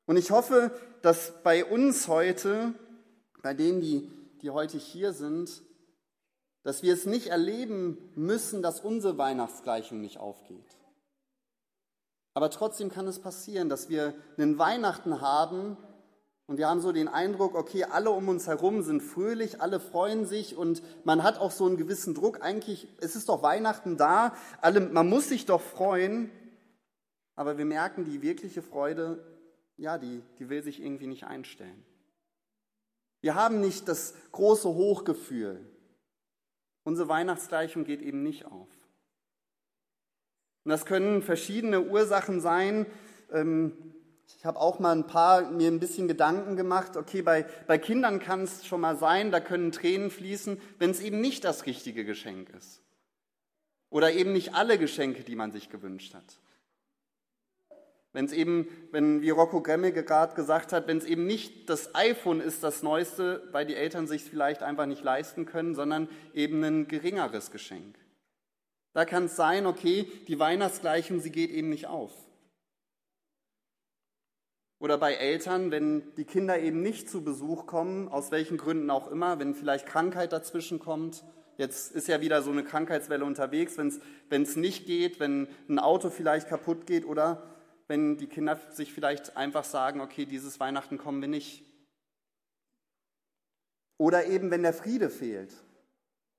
Und 0.06 0.16
ich 0.16 0.30
hoffe, 0.30 0.70
dass 1.02 1.42
bei 1.42 1.64
uns 1.64 2.08
heute, 2.08 2.72
bei 3.42 3.52
denen, 3.52 3.80
die, 3.80 4.10
die 4.42 4.50
heute 4.50 4.78
hier 4.78 5.12
sind, 5.12 5.62
dass 6.62 6.82
wir 6.82 6.94
es 6.94 7.04
nicht 7.04 7.26
erleben 7.26 7.98
müssen, 8.14 8.62
dass 8.62 8.80
unsere 8.80 9.18
Weihnachtsgleichung 9.18 10.00
nicht 10.00 10.18
aufgeht. 10.18 10.76
Aber 12.32 12.50
trotzdem 12.50 12.90
kann 12.90 13.06
es 13.08 13.18
passieren, 13.18 13.68
dass 13.68 13.88
wir 13.88 14.14
einen 14.36 14.58
Weihnachten 14.58 15.20
haben 15.20 15.76
und 16.46 16.58
wir 16.58 16.68
haben 16.68 16.80
so 16.80 16.92
den 16.92 17.08
Eindruck, 17.08 17.54
okay, 17.54 17.84
alle 17.84 18.10
um 18.10 18.28
uns 18.28 18.46
herum 18.46 18.82
sind 18.82 19.02
fröhlich, 19.02 19.62
alle 19.62 19.80
freuen 19.80 20.26
sich 20.26 20.56
und 20.56 20.82
man 21.04 21.22
hat 21.22 21.38
auch 21.38 21.50
so 21.50 21.64
einen 21.64 21.78
gewissen 21.78 22.14
Druck. 22.14 22.42
Eigentlich, 22.42 22.86
es 23.00 23.16
ist 23.16 23.30
doch 23.30 23.42
Weihnachten 23.42 23.96
da, 23.96 24.36
alle, 24.60 24.80
man 24.80 25.08
muss 25.08 25.28
sich 25.28 25.46
doch 25.46 25.62
freuen. 25.62 26.30
Aber 27.34 27.56
wir 27.56 27.64
merken, 27.64 28.04
die 28.04 28.20
wirkliche 28.20 28.62
Freude, 28.62 29.24
ja, 29.76 29.96
die, 29.96 30.22
die 30.38 30.50
will 30.50 30.62
sich 30.62 30.82
irgendwie 30.82 31.06
nicht 31.06 31.24
einstellen. 31.24 31.82
Wir 33.22 33.34
haben 33.34 33.60
nicht 33.60 33.88
das 33.88 34.14
große 34.32 34.68
Hochgefühl. 34.68 35.64
Unsere 36.84 37.08
Weihnachtsgleichung 37.08 37.84
geht 37.84 38.02
eben 38.02 38.22
nicht 38.22 38.44
auf. 38.44 38.68
Und 40.64 40.70
das 40.70 40.84
können 40.84 41.22
verschiedene 41.22 41.80
Ursachen 41.80 42.40
sein. 42.40 42.84
Ähm, 43.32 43.94
ich 44.26 44.44
habe 44.44 44.60
auch 44.60 44.78
mal 44.78 44.92
ein 44.94 45.06
paar 45.06 45.50
mir 45.50 45.70
ein 45.70 45.80
bisschen 45.80 46.08
Gedanken 46.08 46.56
gemacht. 46.56 46.96
Okay, 46.96 47.22
bei, 47.22 47.46
bei 47.66 47.78
Kindern 47.78 48.20
kann 48.20 48.42
es 48.42 48.66
schon 48.66 48.80
mal 48.80 48.96
sein, 48.96 49.30
da 49.30 49.40
können 49.40 49.72
Tränen 49.72 50.10
fließen, 50.10 50.60
wenn 50.78 50.90
es 50.90 51.00
eben 51.00 51.20
nicht 51.20 51.44
das 51.44 51.66
richtige 51.66 52.04
Geschenk 52.04 52.50
ist. 52.50 52.82
Oder 53.90 54.12
eben 54.12 54.32
nicht 54.32 54.54
alle 54.54 54.78
Geschenke, 54.78 55.22
die 55.22 55.36
man 55.36 55.52
sich 55.52 55.70
gewünscht 55.70 56.14
hat. 56.14 56.38
Wenn 58.12 58.26
es 58.26 58.32
eben, 58.32 58.68
wenn 58.92 59.22
wie 59.22 59.30
Rocco 59.30 59.60
Gremme 59.60 59.92
gerade 59.92 60.34
gesagt 60.34 60.72
hat, 60.72 60.86
wenn 60.86 60.98
es 60.98 61.04
eben 61.04 61.26
nicht 61.26 61.68
das 61.68 61.94
iPhone 61.94 62.40
ist, 62.40 62.62
das 62.62 62.82
Neueste, 62.82 63.48
weil 63.50 63.66
die 63.66 63.74
Eltern 63.74 64.06
sich 64.06 64.24
vielleicht 64.24 64.62
einfach 64.62 64.86
nicht 64.86 65.02
leisten 65.02 65.46
können, 65.46 65.74
sondern 65.74 66.08
eben 66.32 66.62
ein 66.62 66.86
geringeres 66.86 67.50
Geschenk. 67.50 67.98
Da 68.92 69.04
kann 69.04 69.24
es 69.24 69.36
sein, 69.36 69.66
okay, 69.66 70.06
die 70.28 70.38
Weihnachtsgleichung, 70.38 71.18
sie 71.18 71.32
geht 71.32 71.50
eben 71.50 71.70
nicht 71.70 71.86
auf. 71.88 72.12
Oder 74.84 74.98
bei 74.98 75.14
Eltern, 75.14 75.70
wenn 75.70 76.14
die 76.16 76.26
Kinder 76.26 76.58
eben 76.58 76.82
nicht 76.82 77.08
zu 77.08 77.24
Besuch 77.24 77.64
kommen, 77.64 78.06
aus 78.08 78.30
welchen 78.30 78.58
Gründen 78.58 78.90
auch 78.90 79.10
immer, 79.10 79.38
wenn 79.38 79.54
vielleicht 79.54 79.86
Krankheit 79.86 80.34
dazwischen 80.34 80.78
kommt. 80.78 81.24
Jetzt 81.56 81.92
ist 81.92 82.06
ja 82.06 82.20
wieder 82.20 82.42
so 82.42 82.50
eine 82.50 82.64
Krankheitswelle 82.64 83.24
unterwegs, 83.24 83.78
wenn 83.78 84.42
es 84.42 84.56
nicht 84.56 84.84
geht, 84.84 85.20
wenn 85.20 85.48
ein 85.70 85.78
Auto 85.78 86.10
vielleicht 86.10 86.50
kaputt 86.50 86.86
geht 86.86 87.06
oder 87.06 87.44
wenn 87.88 88.18
die 88.18 88.26
Kinder 88.26 88.60
sich 88.72 88.92
vielleicht 88.92 89.38
einfach 89.38 89.64
sagen, 89.64 90.02
okay, 90.02 90.26
dieses 90.26 90.60
Weihnachten 90.60 90.98
kommen 90.98 91.22
wir 91.22 91.28
nicht. 91.28 91.64
Oder 93.96 94.26
eben, 94.26 94.50
wenn 94.50 94.64
der 94.64 94.74
Friede 94.74 95.08
fehlt. 95.08 95.54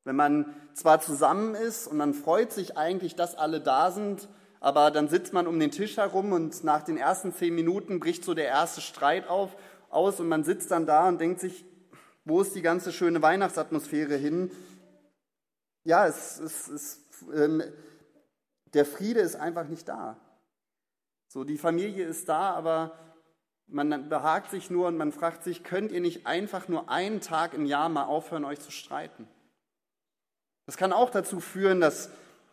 Wenn 0.04 0.18
man 0.18 0.54
zwar 0.76 1.02
zusammen 1.02 1.56
ist 1.56 1.88
und 1.88 1.98
man 1.98 2.14
freut 2.14 2.52
sich 2.52 2.78
eigentlich, 2.78 3.16
dass 3.16 3.34
alle 3.34 3.60
da 3.60 3.90
sind, 3.90 4.30
aber 4.60 4.92
dann 4.92 5.08
sitzt 5.08 5.34
man 5.34 5.48
um 5.48 5.60
den 5.60 5.72
Tisch 5.72 5.98
herum 5.98 6.32
und 6.32 6.64
nach 6.64 6.84
den 6.84 6.98
ersten 6.98 7.34
zehn 7.34 7.54
Minuten 7.54 8.00
bricht 8.00 8.24
so 8.24 8.34
der 8.34 8.48
erste 8.48 8.82
Streit 8.82 9.28
auf, 9.28 9.56
aus 9.90 10.20
und 10.20 10.28
man 10.28 10.44
sitzt 10.44 10.72
dann 10.72 10.86
da 10.86 11.08
und 11.08 11.20
denkt 11.20 11.40
sich, 11.40 11.66
wo 12.24 12.42
ist 12.42 12.56
die 12.56 12.62
ganze 12.62 12.92
schöne 12.92 13.22
Weihnachtsatmosphäre 13.22 14.16
hin? 14.16 14.52
Ja, 15.84 16.08
es, 16.08 16.40
es, 16.40 16.68
es, 16.68 17.00
ähm, 17.34 17.62
der 18.74 18.86
Friede 18.86 19.20
ist 19.20 19.36
einfach 19.36 19.68
nicht 19.68 19.88
da. 19.88 20.18
So, 21.28 21.44
die 21.44 21.58
Familie 21.58 22.06
ist 22.06 22.28
da, 22.28 22.52
aber 22.54 22.98
man 23.68 24.10
behagt 24.10 24.52
sich 24.52 24.70
nur 24.70 24.88
und 24.88 24.98
man 24.98 25.12
fragt 25.12 25.44
sich, 25.44 25.64
könnt 25.64 25.92
ihr 25.92 26.02
nicht 26.02 26.28
einfach 26.28 26.68
nur 26.68 26.90
einen 26.90 27.22
Tag 27.22 27.54
im 27.54 27.66
Jahr 27.66 27.90
mal 27.90 28.06
aufhören, 28.06 28.46
euch 28.46 28.60
zu 28.60 28.72
streiten? 28.72 29.28
Das 30.66 30.78
kann 30.78 30.94
auch 30.94 31.10
dazu 31.10 31.40
führen, 31.40 31.82
dass 31.82 32.10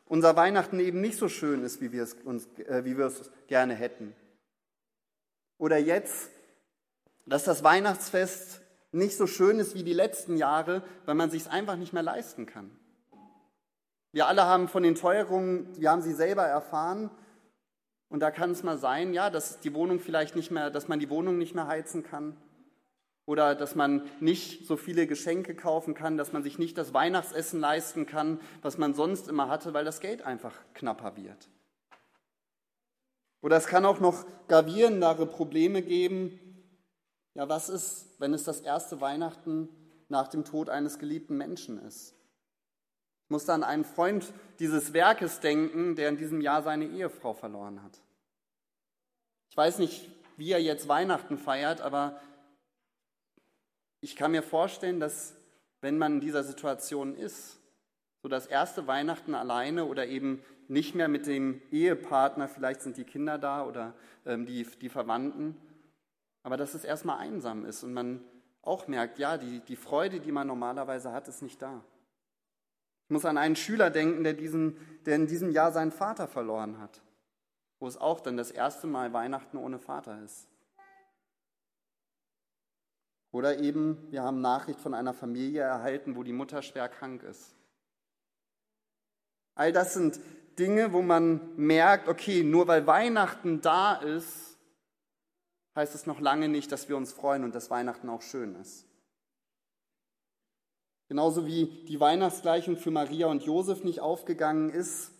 unser 0.07 0.37
Weihnachten 0.37 0.81
eben 0.81 1.01
nicht 1.01 1.19
so 1.19 1.29
schön 1.29 1.63
ist, 1.63 1.81
wie 1.81 1.93
wir 1.93 2.03
es, 2.03 2.15
uns, 2.15 2.47
äh, 2.59 2.85
wie 2.85 2.97
wir 2.99 3.07
es 3.07 3.31
gerne 3.47 3.75
hätten. 3.75 4.15
Oder 5.59 5.79
jetzt, 5.79 6.31
dass 7.27 7.45
das 7.45 7.63
Weihnachtsfest 7.63 8.61
nicht 8.91 9.17
so 9.17 9.27
schön 9.27 9.59
ist 9.59 9.75
wie 9.75 9.85
die 9.85 9.93
letzten 9.93 10.37
Jahre, 10.37 10.83
weil 11.07 11.15
man 11.15 11.31
sich 11.31 11.43
es 11.43 11.49
einfach 11.49 11.77
nicht 11.77 11.93
mehr 11.93 12.03
leisten 12.03 12.47
kann. 12.47 12.71
Wir 14.13 14.27
alle 14.27 14.45
haben 14.45 14.69
von 14.69 14.83
den 14.83 14.95
Teuerungen, 14.95 15.69
wir 15.81 15.91
haben 15.91 16.03
sie 16.03 16.13
selber 16.13 16.45
erfahren. 16.45 17.11
Und 18.09 18.21
da 18.21 18.31
kann 18.31 18.51
es 18.51 18.63
mal 18.63 18.77
sein, 18.77 19.15
ja, 19.15 19.31
dass 19.31 19.61
die 19.61 19.73
Wohnung 19.73 19.99
vielleicht 19.99 20.37
nicht 20.37 20.51
mehr, 20.51 20.71
dass 20.71 20.89
man 20.89 21.01
die 21.01 21.09
Wohnung 21.09 21.39
nicht 21.39 21.55
mehr 21.55 21.67
heizen 21.67 22.03
kann 22.03 22.37
oder 23.25 23.55
dass 23.55 23.75
man 23.75 24.09
nicht 24.21 24.67
so 24.67 24.76
viele 24.76 25.07
Geschenke 25.07 25.55
kaufen 25.55 25.95
kann, 25.95 26.17
dass 26.17 26.33
man 26.33 26.43
sich 26.43 26.59
nicht 26.59 26.76
das 26.76 26.93
Weihnachtsessen 26.93 27.61
leisten 27.61 28.07
kann, 28.07 28.41
was 28.62 28.79
man 28.79 28.95
sonst 28.95 29.29
immer 29.29 29.49
hatte, 29.49 29.75
weil 29.75 29.85
das 29.85 30.00
Geld 30.00 30.23
einfach 30.23 30.55
knapper 30.75 31.17
wird. 31.17 31.49
Oder 33.43 33.57
es 33.57 33.67
kann 33.67 33.85
auch 33.85 34.00
noch 34.00 34.25
gravierendere 34.49 35.26
Probleme 35.26 35.83
geben. 35.83 36.38
Ja, 37.35 37.49
was 37.49 37.69
ist, 37.69 38.07
wenn 38.19 38.35
es 38.35 38.45
das 38.45 38.61
erste 38.61 39.00
Weihnachten 39.00 39.69
nach 40.09 40.29
dem 40.29 40.45
Tod 40.45 40.69
eines 40.69 40.99
geliebten 40.99 41.37
Menschen 41.37 41.79
ist? 41.85 42.14
Ich 43.25 43.31
muss 43.31 43.49
an 43.49 43.64
einen 43.64 43.85
Freund 43.85 44.33
dieses 44.59 44.93
Werkes 44.93 45.41
denken, 45.41 45.97
der 45.97 46.09
in 46.09 46.19
diesem 46.19 46.41
Jahr 46.41 46.62
seine 46.62 46.87
Ehefrau 46.87 47.33
verloren 47.33 47.83
hat. 47.83 48.00
Ich 49.49 49.57
weiß 49.57 49.79
nicht, 49.79 50.09
wie 50.37 50.52
er 50.52 50.61
jetzt 50.61 50.88
Weihnachten 50.88 51.38
feiert, 51.38 51.81
aber 51.81 52.21
ich 54.03 54.17
kann 54.17 54.33
mir 54.33 54.43
vorstellen, 54.43 55.01
dass 55.01 55.35
wenn 55.81 55.97
man 55.97 56.15
in 56.15 56.21
dieser 56.21 56.45
Situation 56.45 57.17
ist, 57.17 57.59
so 58.21 58.29
das 58.29 58.47
erste 58.47 58.87
Weihnachten 58.87 59.35
alleine 59.35 59.87
oder 59.87 60.07
eben 60.07 60.45
nicht 60.69 60.95
mehr 60.95 61.09
mit 61.09 61.27
dem 61.27 61.63
Ehepartner, 61.71 62.49
vielleicht 62.49 62.83
sind 62.83 62.97
die 62.97 63.05
Kinder 63.05 63.39
da 63.39 63.65
oder 63.65 63.95
ähm, 64.27 64.45
die, 64.45 64.65
die 64.81 64.89
Verwandten, 64.89 65.57
aber 66.43 66.57
dass 66.57 66.75
es 66.75 66.85
erstmal 66.85 67.19
einsam 67.19 67.65
ist 67.65 67.85
und 67.85 67.95
man 67.95 68.25
auch 68.63 68.89
merkt, 68.89 69.19
ja, 69.19 69.39
die, 69.39 69.61
die 69.61 69.77
Freude, 69.77 70.21
die 70.21 70.33
man 70.33 70.47
normalerweise 70.47 71.13
hat, 71.13 71.29
ist 71.29 71.43
nicht 71.43 71.63
da. 71.63 71.83
Ich 73.07 73.13
muss 73.13 73.25
an 73.25 73.39
einen 73.39 73.57
Schüler 73.57 73.91
denken, 73.91 74.25
der, 74.25 74.35
diesen, 74.35 74.77
der 75.05 75.17
in 75.17 75.27
diesem 75.27 75.51
Jahr 75.51 75.73
seinen 75.73 75.93
Vater 75.93 76.27
verloren 76.27 76.79
hat, 76.81 77.03
wo 77.79 77.87
es 77.87 77.97
auch 77.97 78.21
dann 78.21 78.37
das 78.37 78.51
erste 78.51 78.87
Mal 78.87 79.13
Weihnachten 79.13 79.57
ohne 79.57 79.79
Vater 79.79 80.23
ist. 80.23 80.49
Oder 83.33 83.59
eben, 83.59 84.11
wir 84.11 84.23
haben 84.23 84.43
Nachricht 84.43 84.79
von 84.79 84.95
einer 84.95 85.15
Familie 85.15 85.62
erhalten, 85.62 86.17
wo 86.17 86.23
die 86.23 86.35
Mutter 86.35 86.62
schwer 86.62 86.89
krank 86.89 87.23
ist. 87.23 87.55
All 89.55 89.73
das 89.73 89.95
sind 89.95 90.21
Dinge, 90.59 90.93
wo 90.93 91.01
man 91.01 91.57
merkt, 91.57 92.09
okay, 92.09 92.45
nur 92.45 92.69
weil 92.69 92.87
Weihnachten 92.87 93.62
da 93.62 93.95
ist, 93.95 94.59
heißt 95.75 95.95
es 95.95 96.07
noch 96.07 96.21
lange 96.21 96.49
nicht, 96.49 96.71
dass 96.71 96.91
wir 96.91 96.97
uns 96.97 97.12
freuen 97.15 97.45
und 97.45 97.55
dass 97.55 97.71
Weihnachten 97.71 98.11
auch 98.11 98.21
schön 98.21 98.55
ist. 98.57 98.87
Genauso 101.09 101.47
wie 101.47 101.85
die 101.89 102.01
Weihnachtsgleichung 102.01 102.77
für 102.77 102.91
Maria 102.91 103.27
und 103.27 103.43
Josef 103.43 103.83
nicht 103.83 104.01
aufgegangen 104.01 104.71
ist, 104.71 105.11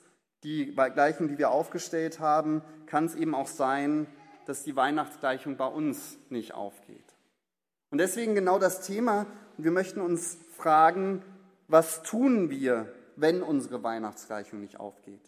die 0.43 0.75
Gleichung, 0.75 1.29
die 1.29 1.39
wir 1.39 1.51
aufgestellt 1.51 2.21
haben, 2.21 2.63
kann 2.87 3.07
es 3.07 3.15
eben 3.15 3.35
auch 3.35 3.47
sein, 3.47 4.07
dass 4.47 4.65
die 4.65 4.77
Weihnachtsgleichung 4.77 5.57
bei 5.57 5.67
uns 5.67 6.19
nicht 6.29 6.53
aufgeht. 6.55 7.05
Und 7.93 7.99
deswegen 7.99 8.35
genau 8.35 8.59
das 8.59 8.81
Thema. 8.81 9.27
Wir 9.59 9.71
möchten 9.71 10.01
uns 10.01 10.39
fragen, 10.57 11.23
was 11.69 12.03
tun 12.03 12.49
wir, 12.49 12.91
wenn 13.17 13.43
unsere 13.43 13.83
Weihnachtsgleichung 13.83 14.61
nicht 14.61 14.81
aufgeht? 14.81 15.21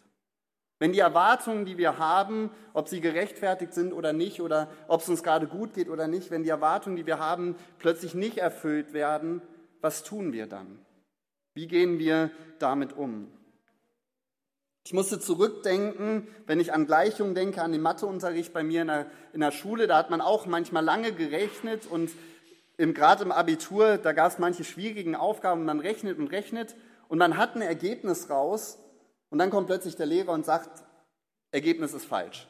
Wenn 0.79 0.91
die 0.91 0.99
Erwartungen, 0.99 1.65
die 1.65 1.77
wir 1.77 1.99
haben, 1.99 2.49
ob 2.73 2.89
sie 2.89 3.01
gerechtfertigt 3.01 3.73
sind 3.75 3.93
oder 3.93 4.13
nicht, 4.13 4.41
oder 4.41 4.67
ob 4.87 5.01
es 5.01 5.09
uns 5.09 5.21
gerade 5.21 5.45
gut 5.45 5.75
geht 5.75 5.89
oder 5.89 6.07
nicht, 6.07 6.31
wenn 6.31 6.41
die 6.41 6.49
Erwartungen, 6.49 6.95
die 6.95 7.05
wir 7.05 7.19
haben, 7.19 7.55
plötzlich 7.77 8.15
nicht 8.15 8.39
erfüllt 8.39 8.93
werden, 8.93 9.43
was 9.81 10.03
tun 10.03 10.33
wir 10.33 10.47
dann? 10.47 10.79
Wie 11.53 11.67
gehen 11.67 11.99
wir 11.99 12.31
damit 12.57 12.97
um? 12.97 13.31
Ich 14.87 14.93
musste 14.93 15.19
zurückdenken, 15.19 16.27
wenn 16.47 16.59
ich 16.59 16.73
an 16.73 16.87
Gleichungen 16.87 17.35
denke, 17.35 17.61
an 17.61 17.71
den 17.71 17.81
Matheunterricht 17.81 18.53
bei 18.53 18.63
mir 18.63 18.81
in 18.81 18.87
der, 18.87 19.05
in 19.33 19.39
der 19.41 19.51
Schule, 19.51 19.85
da 19.87 19.97
hat 19.97 20.09
man 20.09 20.21
auch 20.21 20.47
manchmal 20.47 20.83
lange 20.83 21.11
gerechnet 21.11 21.85
und 21.85 22.11
im, 22.77 22.93
gerade 22.93 23.23
im 23.23 23.31
Abitur, 23.31 23.97
da 23.97 24.13
gab 24.13 24.31
es 24.31 24.39
manche 24.39 24.63
schwierigen 24.63 25.15
Aufgaben, 25.15 25.65
man 25.65 25.79
rechnet 25.79 26.17
und 26.17 26.27
rechnet 26.27 26.75
und 27.07 27.17
man 27.17 27.37
hat 27.37 27.55
ein 27.55 27.61
Ergebnis 27.61 28.29
raus 28.29 28.77
und 29.29 29.39
dann 29.39 29.49
kommt 29.49 29.67
plötzlich 29.67 29.95
der 29.95 30.05
Lehrer 30.05 30.31
und 30.31 30.45
sagt, 30.45 30.83
Ergebnis 31.51 31.93
ist 31.93 32.05
falsch. 32.05 32.47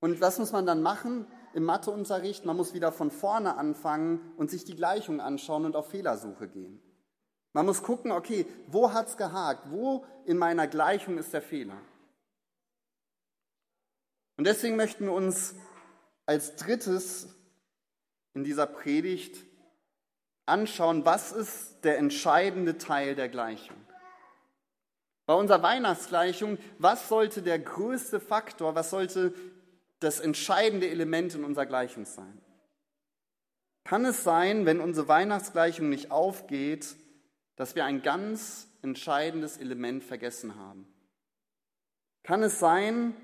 Und 0.00 0.20
was 0.20 0.38
muss 0.38 0.52
man 0.52 0.66
dann 0.66 0.82
machen 0.82 1.26
im 1.54 1.64
Matheunterricht? 1.64 2.44
Man 2.44 2.56
muss 2.56 2.74
wieder 2.74 2.92
von 2.92 3.10
vorne 3.10 3.56
anfangen 3.56 4.32
und 4.36 4.50
sich 4.50 4.64
die 4.64 4.76
Gleichung 4.76 5.20
anschauen 5.20 5.64
und 5.64 5.76
auf 5.76 5.88
Fehlersuche 5.88 6.48
gehen. 6.48 6.82
Man 7.52 7.66
muss 7.66 7.82
gucken, 7.82 8.12
okay, 8.12 8.46
wo 8.66 8.92
hat 8.92 9.08
es 9.08 9.16
gehakt? 9.16 9.70
Wo 9.70 10.04
in 10.24 10.36
meiner 10.36 10.66
Gleichung 10.66 11.18
ist 11.18 11.32
der 11.32 11.42
Fehler? 11.42 11.80
Und 14.36 14.46
deswegen 14.46 14.76
möchten 14.76 15.04
wir 15.04 15.12
uns 15.12 15.54
als 16.26 16.56
drittes 16.56 17.33
in 18.34 18.44
dieser 18.44 18.66
Predigt 18.66 19.44
anschauen, 20.46 21.04
was 21.04 21.32
ist 21.32 21.84
der 21.84 21.98
entscheidende 21.98 22.76
Teil 22.78 23.14
der 23.14 23.28
Gleichung. 23.28 23.76
Bei 25.26 25.34
unserer 25.34 25.62
Weihnachtsgleichung, 25.62 26.58
was 26.78 27.08
sollte 27.08 27.40
der 27.40 27.58
größte 27.58 28.20
Faktor, 28.20 28.74
was 28.74 28.90
sollte 28.90 29.32
das 30.00 30.20
entscheidende 30.20 30.88
Element 30.88 31.34
in 31.34 31.44
unserer 31.44 31.64
Gleichung 31.64 32.04
sein? 32.04 32.40
Kann 33.84 34.04
es 34.04 34.24
sein, 34.24 34.66
wenn 34.66 34.80
unsere 34.80 35.08
Weihnachtsgleichung 35.08 35.88
nicht 35.88 36.10
aufgeht, 36.10 36.96
dass 37.56 37.74
wir 37.74 37.84
ein 37.84 38.02
ganz 38.02 38.68
entscheidendes 38.82 39.56
Element 39.56 40.04
vergessen 40.04 40.56
haben? 40.56 40.86
Kann 42.22 42.42
es 42.42 42.58
sein, 42.58 43.14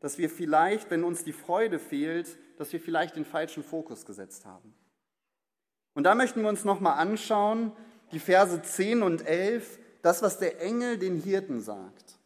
dass 0.00 0.18
wir 0.18 0.30
vielleicht, 0.30 0.90
wenn 0.90 1.04
uns 1.04 1.24
die 1.24 1.32
Freude 1.32 1.78
fehlt, 1.78 2.38
dass 2.60 2.74
wir 2.74 2.80
vielleicht 2.80 3.16
den 3.16 3.24
falschen 3.24 3.64
Fokus 3.64 4.04
gesetzt 4.04 4.44
haben? 4.44 4.74
Und 5.94 6.04
da 6.04 6.14
möchten 6.14 6.42
wir 6.42 6.48
uns 6.50 6.62
nochmal 6.62 6.98
anschauen, 6.98 7.72
die 8.12 8.18
Verse 8.18 8.60
10 8.60 9.02
und 9.02 9.26
11, 9.26 9.78
das, 10.02 10.20
was 10.20 10.38
der 10.38 10.60
Engel 10.60 10.98
den 10.98 11.16
Hirten 11.16 11.62
sagt. 11.62 12.18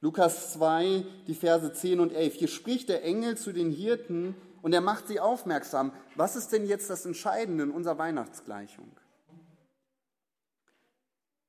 Lukas 0.00 0.52
2, 0.54 1.04
die 1.28 1.34
Verse 1.34 1.72
10 1.72 2.00
und 2.00 2.12
11. 2.12 2.34
Hier 2.34 2.48
spricht 2.48 2.88
der 2.88 3.04
Engel 3.04 3.38
zu 3.38 3.52
den 3.52 3.70
Hirten 3.70 4.34
und 4.62 4.72
er 4.72 4.80
macht 4.80 5.06
sie 5.06 5.20
aufmerksam. 5.20 5.92
Was 6.16 6.34
ist 6.34 6.50
denn 6.50 6.66
jetzt 6.66 6.90
das 6.90 7.06
Entscheidende 7.06 7.62
in 7.64 7.70
unserer 7.70 7.98
Weihnachtsgleichung? 7.98 8.90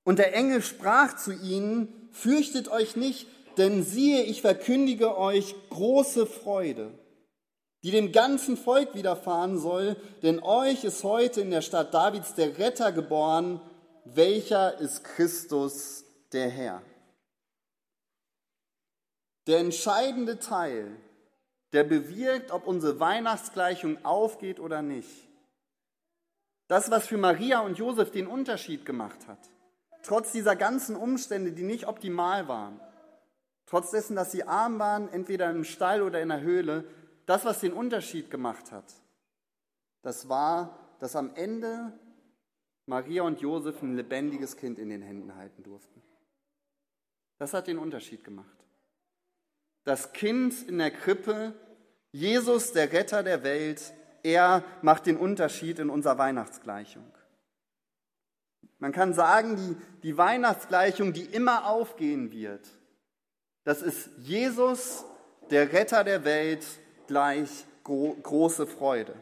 Und 0.04 0.20
der 0.20 0.36
Engel 0.36 0.62
sprach 0.62 1.16
zu 1.16 1.34
ihnen, 1.34 2.10
fürchtet 2.12 2.70
euch 2.70 2.96
nicht, 2.96 3.28
denn 3.58 3.84
siehe, 3.84 4.22
ich 4.22 4.42
verkündige 4.42 5.18
euch 5.18 5.56
große 5.72 6.28
Freude, 6.28 6.92
die 7.84 7.92
dem 7.92 8.12
ganzen 8.12 8.58
Volk 8.58 8.96
widerfahren 8.96 9.60
soll, 9.60 9.96
denn 10.24 10.40
euch 10.40 10.84
ist 10.84 11.04
heute 11.04 11.42
in 11.42 11.52
der 11.52 11.62
Stadt 11.62 11.94
Davids 11.94 12.34
der 12.34 12.58
Retter 12.58 12.92
geboren, 12.92 13.62
welcher 14.06 14.78
ist 14.80 15.04
Christus 15.04 16.04
der 16.32 16.50
Herr. 16.50 16.82
Der 19.46 19.60
entscheidende 19.60 20.40
Teil, 20.40 20.96
der 21.74 21.84
bewirkt, 21.84 22.52
ob 22.52 22.68
unsere 22.68 23.00
Weihnachtsgleichung 23.00 24.04
aufgeht 24.04 24.60
oder 24.60 24.82
nicht. 24.82 25.28
Das, 26.68 26.92
was 26.92 27.08
für 27.08 27.18
Maria 27.18 27.60
und 27.62 27.78
Josef 27.78 28.12
den 28.12 28.28
Unterschied 28.28 28.86
gemacht 28.86 29.28
hat, 29.28 29.40
trotz 30.04 30.32
dieser 30.32 30.56
ganzen 30.56 30.96
Umstände, 30.96 31.52
die 31.52 31.64
nicht 31.64 31.88
optimal 31.88 32.48
waren, 32.48 32.80
trotz 33.66 33.92
dessen, 33.92 34.16
dass 34.16 34.32
sie 34.32 34.44
arm 34.44 34.80
waren, 34.80 35.10
entweder 35.10 35.50
im 35.50 35.64
Stall 35.64 36.02
oder 36.02 36.22
in 36.22 36.30
der 36.30 36.42
Höhle, 36.42 36.86
das, 37.28 37.46
was 37.46 37.60
den 37.60 37.74
Unterschied 37.74 38.32
gemacht 38.32 38.72
hat, 38.72 38.92
das 40.02 40.28
war, 40.28 40.80
dass 41.00 41.16
am 41.16 41.36
Ende 41.36 41.94
Maria 42.88 43.22
und 43.22 43.42
Josef 43.42 43.84
ein 43.84 43.96
lebendiges 43.96 44.58
Kind 44.58 44.80
in 44.80 44.90
den 44.90 45.04
Händen 45.04 45.36
halten 45.36 45.62
durften. 45.62 46.02
Das 47.38 47.54
hat 47.54 47.68
den 47.68 47.78
Unterschied 47.78 48.24
gemacht 48.24 48.58
das 49.88 50.12
Kind 50.12 50.68
in 50.68 50.80
der 50.80 50.92
Krippe, 50.92 51.54
Jesus, 52.12 52.74
der 52.74 52.92
Retter 52.92 53.24
der 53.24 53.44
Welt, 53.44 53.94
er 54.22 54.64
macht 54.82 55.06
den 55.06 55.16
Unterschied 55.16 55.80
in 55.80 55.90
unserer 55.90 56.18
Weihnachtsgleichung. 56.18 57.10
Man 58.80 58.92
kann 58.92 59.14
sagen, 59.14 59.56
die, 59.56 60.02
die 60.04 60.18
Weihnachtsgleichung, 60.18 61.14
die 61.14 61.24
immer 61.24 61.68
aufgehen 61.68 62.34
wird, 62.34 62.68
das 63.64 63.82
ist 63.82 64.10
Jesus, 64.18 65.06
der 65.52 65.72
Retter 65.72 66.04
der 66.04 66.26
Welt, 66.26 66.66
gleich 67.08 67.66
gro 67.84 68.16
große 68.22 68.68
Freude. 68.68 69.16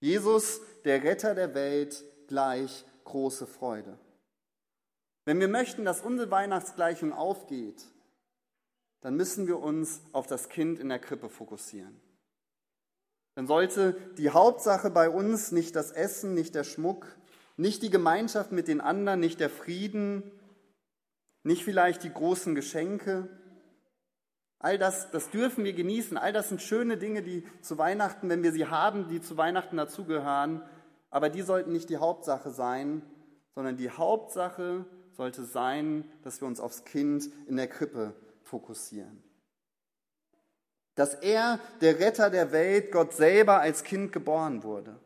Jesus, 0.00 0.60
der 0.84 1.02
Retter 1.02 1.34
der 1.34 1.54
Welt, 1.54 2.04
gleich 2.28 2.84
große 3.04 3.46
Freude. 3.46 3.98
Wenn 5.24 5.40
wir 5.40 5.48
möchten, 5.48 5.84
dass 5.84 6.02
unsere 6.02 6.30
Weihnachtsgleichung 6.30 7.12
aufgeht, 7.12 7.84
dann 9.00 9.16
müssen 9.16 9.46
wir 9.46 9.58
uns 9.58 10.00
auf 10.12 10.26
das 10.26 10.48
Kind 10.48 10.78
in 10.78 10.88
der 10.88 10.98
Krippe 10.98 11.28
fokussieren. 11.28 12.00
Dann 13.34 13.46
sollte 13.46 13.94
die 14.16 14.30
Hauptsache 14.30 14.90
bei 14.90 15.10
uns 15.10 15.52
nicht 15.52 15.74
das 15.76 15.90
Essen, 15.90 16.34
nicht 16.34 16.54
der 16.54 16.64
Schmuck, 16.64 17.06
nicht 17.56 17.82
die 17.82 17.90
Gemeinschaft 17.90 18.52
mit 18.52 18.68
den 18.68 18.80
anderen, 18.80 19.20
nicht 19.20 19.40
der 19.40 19.50
Frieden, 19.50 20.30
nicht 21.42 21.64
vielleicht 21.64 22.02
die 22.04 22.12
großen 22.12 22.54
Geschenke. 22.54 23.28
All 24.58 24.78
das, 24.78 25.10
das 25.10 25.30
dürfen 25.30 25.64
wir 25.64 25.74
genießen. 25.74 26.16
All 26.16 26.32
das 26.32 26.48
sind 26.48 26.62
schöne 26.62 26.96
Dinge, 26.96 27.22
die 27.22 27.44
zu 27.60 27.76
Weihnachten, 27.78 28.28
wenn 28.28 28.42
wir 28.42 28.52
sie 28.52 28.66
haben, 28.66 29.08
die 29.08 29.20
zu 29.20 29.36
Weihnachten 29.36 29.76
dazugehören. 29.76 30.62
Aber 31.10 31.28
die 31.28 31.42
sollten 31.42 31.72
nicht 31.72 31.90
die 31.90 31.98
Hauptsache 31.98 32.50
sein, 32.50 33.02
sondern 33.54 33.76
die 33.76 33.90
Hauptsache 33.90 34.84
sollte 35.12 35.44
sein, 35.44 36.10
dass 36.22 36.40
wir 36.40 36.48
uns 36.48 36.60
aufs 36.60 36.84
Kind 36.84 37.28
in 37.46 37.56
der 37.56 37.68
Krippe 37.68 38.14
fokussieren. 38.42 39.22
Dass 40.94 41.14
er, 41.14 41.58
der 41.80 41.98
Retter 41.98 42.30
der 42.30 42.52
Welt, 42.52 42.92
Gott 42.92 43.12
selber 43.12 43.60
als 43.60 43.84
Kind 43.84 44.12
geboren 44.12 44.62
wurde. 44.62 44.98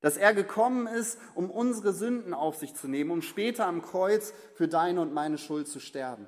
Dass 0.00 0.16
er 0.16 0.32
gekommen 0.32 0.86
ist, 0.86 1.18
um 1.34 1.50
unsere 1.50 1.92
Sünden 1.92 2.32
auf 2.32 2.56
sich 2.56 2.74
zu 2.74 2.88
nehmen, 2.88 3.10
um 3.10 3.22
später 3.22 3.66
am 3.66 3.82
Kreuz 3.82 4.32
für 4.54 4.66
deine 4.66 5.00
und 5.02 5.12
meine 5.12 5.36
Schuld 5.36 5.68
zu 5.68 5.78
sterben. 5.78 6.26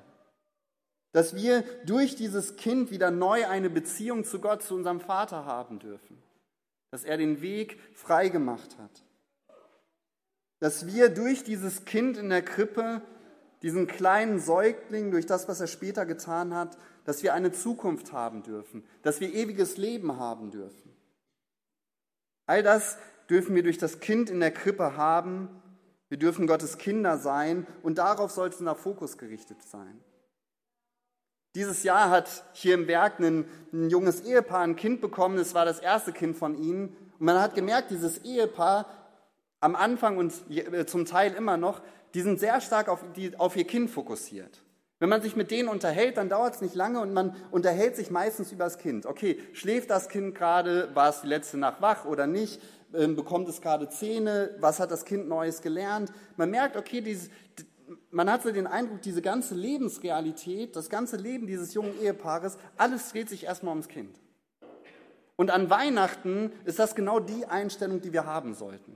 Dass 1.13 1.35
wir 1.35 1.63
durch 1.85 2.15
dieses 2.15 2.57
Kind 2.57 2.91
wieder 2.91 3.09
neu 3.11 3.47
eine 3.47 3.69
Beziehung 3.69 4.25
zu 4.25 4.39
Gott, 4.39 4.61
zu 4.61 4.75
unserem 4.75 4.99
Vater 4.99 5.45
haben 5.45 5.79
dürfen. 5.79 6.21
Dass 6.91 7.05
er 7.05 7.17
den 7.17 7.41
Weg 7.41 7.79
frei 7.95 8.29
gemacht 8.29 8.77
hat. 8.77 9.03
Dass 10.59 10.87
wir 10.87 11.09
durch 11.09 11.43
dieses 11.43 11.85
Kind 11.85 12.17
in 12.17 12.29
der 12.29 12.41
Krippe 12.41 13.01
diesen 13.61 13.87
kleinen 13.87 14.39
Säugling 14.39 15.11
durch 15.11 15.25
das, 15.25 15.47
was 15.47 15.61
er 15.61 15.67
später 15.67 16.05
getan 16.05 16.53
hat, 16.53 16.77
dass 17.05 17.23
wir 17.23 17.33
eine 17.33 17.51
Zukunft 17.51 18.11
haben 18.11 18.43
dürfen, 18.43 18.83
dass 19.01 19.21
wir 19.21 19.33
ewiges 19.33 19.77
Leben 19.77 20.19
haben 20.19 20.51
dürfen. 20.51 20.91
All 22.45 22.61
das 22.61 22.97
dürfen 23.29 23.55
wir 23.55 23.63
durch 23.63 23.77
das 23.77 23.99
Kind 23.99 24.29
in 24.29 24.39
der 24.39 24.51
Krippe 24.51 24.97
haben. 24.97 25.47
Wir 26.09 26.17
dürfen 26.17 26.45
Gottes 26.45 26.77
Kinder 26.77 27.17
sein 27.17 27.65
und 27.83 27.97
darauf 27.97 28.31
sollte 28.31 28.57
unser 28.57 28.75
Fokus 28.75 29.17
gerichtet 29.17 29.61
sein. 29.63 29.99
Dieses 31.55 31.83
Jahr 31.83 32.09
hat 32.09 32.43
hier 32.53 32.73
im 32.73 32.87
Werk 32.87 33.19
ein, 33.19 33.45
ein 33.71 33.89
junges 33.89 34.21
Ehepaar 34.21 34.61
ein 34.61 34.75
Kind 34.75 35.01
bekommen. 35.01 35.37
Es 35.37 35.53
war 35.53 35.65
das 35.65 35.79
erste 35.79 36.11
Kind 36.11 36.35
von 36.35 36.57
ihnen. 36.57 36.95
Und 37.19 37.25
man 37.25 37.39
hat 37.39 37.53
gemerkt, 37.53 37.91
dieses 37.91 38.19
Ehepaar 38.19 38.87
am 39.59 39.75
Anfang 39.75 40.17
und 40.17 40.33
zum 40.87 41.05
Teil 41.05 41.33
immer 41.33 41.57
noch, 41.57 41.81
die 42.15 42.21
sind 42.21 42.39
sehr 42.39 42.59
stark 42.59 42.89
auf, 42.89 43.03
die, 43.15 43.37
auf 43.37 43.55
ihr 43.55 43.65
Kind 43.65 43.89
fokussiert. 43.89 44.61
Wenn 44.99 45.09
man 45.09 45.21
sich 45.21 45.35
mit 45.35 45.51
denen 45.51 45.69
unterhält, 45.69 46.17
dann 46.17 46.29
dauert 46.29 46.55
es 46.55 46.61
nicht 46.61 46.75
lange 46.75 47.01
und 47.01 47.13
man 47.13 47.35
unterhält 47.51 47.95
sich 47.95 48.09
meistens 48.09 48.51
über 48.51 48.63
das 48.63 48.77
Kind. 48.77 49.05
Okay, 49.05 49.37
schläft 49.53 49.89
das 49.89 50.09
Kind 50.09 50.33
gerade? 50.33 50.89
War 50.95 51.09
es 51.09 51.21
die 51.21 51.27
letzte 51.27 51.57
Nacht 51.57 51.81
wach 51.81 52.05
oder 52.05 52.25
nicht? 52.25 52.61
Ähm, 52.93 53.15
bekommt 53.15 53.49
es 53.49 53.61
gerade 53.61 53.89
Zähne? 53.89 54.55
Was 54.59 54.79
hat 54.79 54.91
das 54.91 55.05
Kind 55.05 55.27
Neues 55.27 55.61
gelernt? 55.61 56.11
Man 56.37 56.51
merkt, 56.51 56.77
okay, 56.77 57.01
dieses, 57.01 57.29
man 58.11 58.29
hat 58.31 58.43
so 58.43 58.51
den 58.51 58.67
Eindruck, 58.67 59.01
diese 59.01 59.21
ganze 59.21 59.55
Lebensrealität, 59.55 60.75
das 60.75 60.89
ganze 60.89 61.17
Leben 61.17 61.47
dieses 61.47 61.73
jungen 61.73 61.99
Ehepaares, 62.01 62.57
alles 62.77 63.09
dreht 63.09 63.29
sich 63.29 63.45
erstmal 63.45 63.71
ums 63.71 63.87
Kind. 63.87 64.19
Und 65.35 65.51
an 65.51 65.69
Weihnachten 65.69 66.51
ist 66.65 66.79
das 66.79 66.95
genau 66.95 67.19
die 67.19 67.45
Einstellung, 67.45 68.01
die 68.01 68.13
wir 68.13 68.25
haben 68.25 68.53
sollten. 68.53 68.95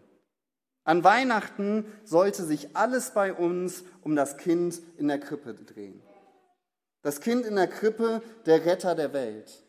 An 0.84 1.04
Weihnachten 1.04 1.86
sollte 2.06 2.44
sich 2.44 2.76
alles 2.78 3.12
bei 3.12 3.34
uns 3.34 3.84
um 4.02 4.16
das 4.16 4.38
Kind 4.38 4.82
in 4.98 5.08
der 5.08 5.20
Krippe 5.20 5.54
drehen. 5.54 6.02
Das 7.02 7.20
Kind 7.20 7.46
in 7.46 7.56
der 7.56 7.68
Krippe, 7.68 8.22
der 8.46 8.66
Retter 8.66 8.96
der 8.96 9.14
Welt. 9.14 9.64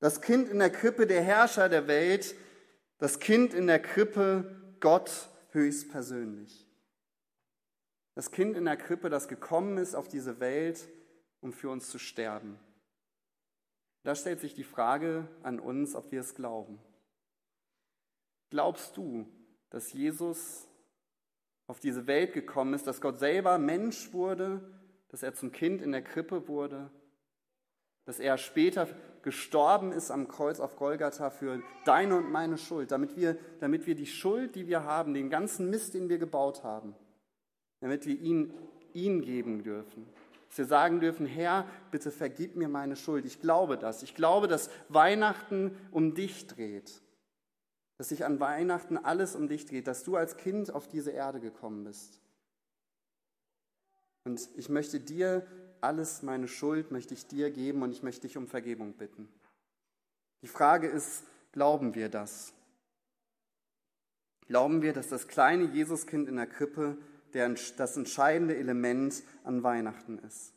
Das 0.00 0.20
Kind 0.20 0.48
in 0.48 0.58
der 0.58 0.70
Krippe, 0.70 1.06
der 1.06 1.22
Herrscher 1.22 1.68
der 1.68 1.86
Welt. 1.86 2.34
Das 2.98 3.20
Kind 3.20 3.54
in 3.54 3.66
der 3.66 3.80
Krippe, 3.80 4.76
Gott 4.80 5.28
höchstpersönlich. 5.52 6.66
Das 8.14 8.30
Kind 8.30 8.56
in 8.56 8.64
der 8.64 8.76
Krippe, 8.76 9.10
das 9.10 9.28
gekommen 9.28 9.78
ist 9.78 9.94
auf 9.94 10.08
diese 10.08 10.40
Welt, 10.40 10.88
um 11.40 11.52
für 11.52 11.70
uns 11.70 11.90
zu 11.90 11.98
sterben. 11.98 12.58
Da 14.04 14.14
stellt 14.14 14.40
sich 14.40 14.54
die 14.54 14.64
Frage 14.64 15.28
an 15.42 15.58
uns, 15.58 15.94
ob 15.94 16.12
wir 16.12 16.20
es 16.20 16.34
glauben. 16.34 16.78
Glaubst 18.50 18.96
du, 18.96 19.26
dass 19.70 19.92
Jesus 19.92 20.68
auf 21.66 21.80
diese 21.80 22.06
Welt 22.06 22.32
gekommen 22.34 22.74
ist, 22.74 22.86
dass 22.86 23.00
Gott 23.00 23.18
selber 23.18 23.58
Mensch 23.58 24.12
wurde, 24.12 24.60
dass 25.08 25.22
er 25.22 25.34
zum 25.34 25.50
Kind 25.50 25.80
in 25.80 25.92
der 25.92 26.02
Krippe 26.02 26.46
wurde, 26.48 26.90
dass 28.04 28.20
er 28.20 28.36
später 28.36 28.86
gestorben 29.22 29.90
ist 29.90 30.10
am 30.10 30.28
Kreuz 30.28 30.60
auf 30.60 30.76
Golgatha 30.76 31.30
für 31.30 31.62
deine 31.86 32.16
und 32.16 32.30
meine 32.30 32.58
Schuld, 32.58 32.90
damit 32.90 33.16
wir, 33.16 33.38
damit 33.60 33.86
wir 33.86 33.94
die 33.94 34.06
Schuld, 34.06 34.54
die 34.54 34.66
wir 34.66 34.84
haben, 34.84 35.14
den 35.14 35.30
ganzen 35.30 35.70
Mist, 35.70 35.94
den 35.94 36.10
wir 36.10 36.18
gebaut 36.18 36.62
haben, 36.62 36.94
damit 37.84 38.06
wir 38.06 38.18
ihn, 38.18 38.50
ihn 38.94 39.20
geben 39.20 39.62
dürfen. 39.62 40.06
Dass 40.48 40.56
wir 40.56 40.64
sagen 40.64 41.00
dürfen, 41.00 41.26
Herr, 41.26 41.68
bitte 41.90 42.10
vergib 42.10 42.56
mir 42.56 42.66
meine 42.66 42.96
Schuld. 42.96 43.26
Ich 43.26 43.42
glaube 43.42 43.76
das. 43.76 44.02
Ich 44.02 44.14
glaube, 44.14 44.48
dass 44.48 44.70
Weihnachten 44.88 45.76
um 45.90 46.14
dich 46.14 46.46
dreht. 46.46 47.02
Dass 47.98 48.08
sich 48.08 48.24
an 48.24 48.40
Weihnachten 48.40 48.96
alles 48.96 49.36
um 49.36 49.48
dich 49.48 49.66
dreht, 49.66 49.86
dass 49.86 50.02
du 50.02 50.16
als 50.16 50.38
Kind 50.38 50.72
auf 50.72 50.88
diese 50.88 51.10
Erde 51.10 51.40
gekommen 51.40 51.84
bist. 51.84 52.22
Und 54.24 54.48
ich 54.56 54.70
möchte 54.70 54.98
dir 54.98 55.46
alles 55.82 56.22
meine 56.22 56.48
Schuld 56.48 56.90
möchte 56.90 57.12
ich 57.12 57.26
dir 57.26 57.50
geben 57.50 57.82
und 57.82 57.92
ich 57.92 58.02
möchte 58.02 58.22
dich 58.22 58.38
um 58.38 58.48
Vergebung 58.48 58.94
bitten. 58.94 59.28
Die 60.40 60.48
Frage 60.48 60.86
ist, 60.86 61.24
glauben 61.52 61.94
wir 61.94 62.08
das? 62.08 62.54
Glauben 64.46 64.80
wir, 64.80 64.94
dass 64.94 65.08
das 65.08 65.28
kleine 65.28 65.64
Jesuskind 65.64 66.30
in 66.30 66.36
der 66.36 66.46
Krippe 66.46 66.96
der, 67.34 67.54
das 67.76 67.96
entscheidende 67.96 68.56
Element 68.56 69.22
an 69.42 69.62
Weihnachten 69.62 70.18
ist? 70.18 70.52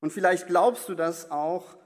Und 0.00 0.12
vielleicht 0.12 0.46
glaubst 0.46 0.88
du 0.88 0.94
das 0.94 1.30
auch, 1.30 1.76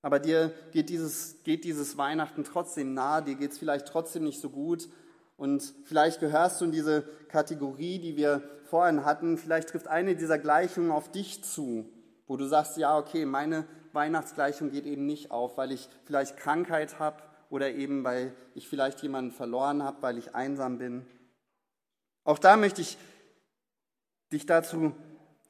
aber 0.00 0.20
dir 0.20 0.52
geht 0.72 0.88
dieses, 0.88 1.42
geht 1.42 1.64
dieses 1.64 1.98
Weihnachten 1.98 2.44
trotzdem 2.44 2.94
nahe, 2.94 3.22
dir 3.22 3.34
geht 3.34 3.52
es 3.52 3.58
vielleicht 3.58 3.88
trotzdem 3.88 4.24
nicht 4.24 4.40
so 4.40 4.48
gut 4.48 4.88
und 5.36 5.74
vielleicht 5.84 6.20
gehörst 6.20 6.60
du 6.60 6.66
in 6.66 6.72
diese 6.72 7.02
Kategorie, 7.28 7.98
die 7.98 8.16
wir 8.16 8.42
vorhin 8.64 9.04
hatten. 9.04 9.38
Vielleicht 9.38 9.68
trifft 9.70 9.88
eine 9.88 10.16
dieser 10.16 10.38
Gleichungen 10.38 10.90
auf 10.90 11.10
dich 11.10 11.44
zu, 11.44 11.88
wo 12.26 12.36
du 12.36 12.46
sagst, 12.46 12.76
ja, 12.76 12.96
okay, 12.96 13.24
meine 13.24 13.66
Weihnachtsgleichung 13.92 14.70
geht 14.70 14.86
eben 14.86 15.06
nicht 15.06 15.30
auf, 15.30 15.56
weil 15.56 15.72
ich 15.72 15.88
vielleicht 16.04 16.36
Krankheit 16.36 16.98
habe 16.98 17.22
oder 17.50 17.70
eben 17.70 18.04
weil 18.04 18.34
ich 18.54 18.68
vielleicht 18.68 19.02
jemanden 19.02 19.32
verloren 19.32 19.82
habe, 19.82 20.02
weil 20.02 20.18
ich 20.18 20.34
einsam 20.34 20.78
bin. 20.78 21.06
Auch 22.28 22.38
da 22.38 22.58
möchte 22.58 22.82
ich 22.82 22.98
dich 24.30 24.44
dazu 24.44 24.92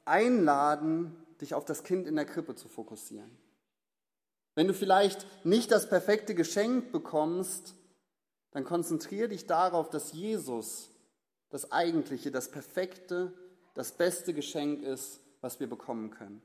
einladen, 0.05 1.13
dich 1.41 1.55
auf 1.55 1.65
das 1.65 1.83
Kind 1.83 2.07
in 2.07 2.15
der 2.15 2.25
Krippe 2.25 2.55
zu 2.55 2.69
fokussieren. 2.69 3.37
Wenn 4.55 4.69
du 4.69 4.75
vielleicht 4.75 5.27
nicht 5.45 5.73
das 5.73 5.89
perfekte 5.89 6.37
Geschenk 6.37 6.93
bekommst, 6.93 7.75
dann 8.53 8.63
konzentriere 8.63 9.31
dich 9.31 9.49
darauf, 9.49 9.91
dass 9.91 10.13
Jesus 10.13 10.93
das 11.51 11.73
eigentliche, 11.73 12.31
das 12.31 12.49
perfekte, 12.49 13.33
das 13.75 13.91
beste 13.91 14.33
Geschenk 14.33 14.85
ist, 14.85 15.19
was 15.41 15.59
wir 15.59 15.69
bekommen 15.69 16.11
können. 16.11 16.41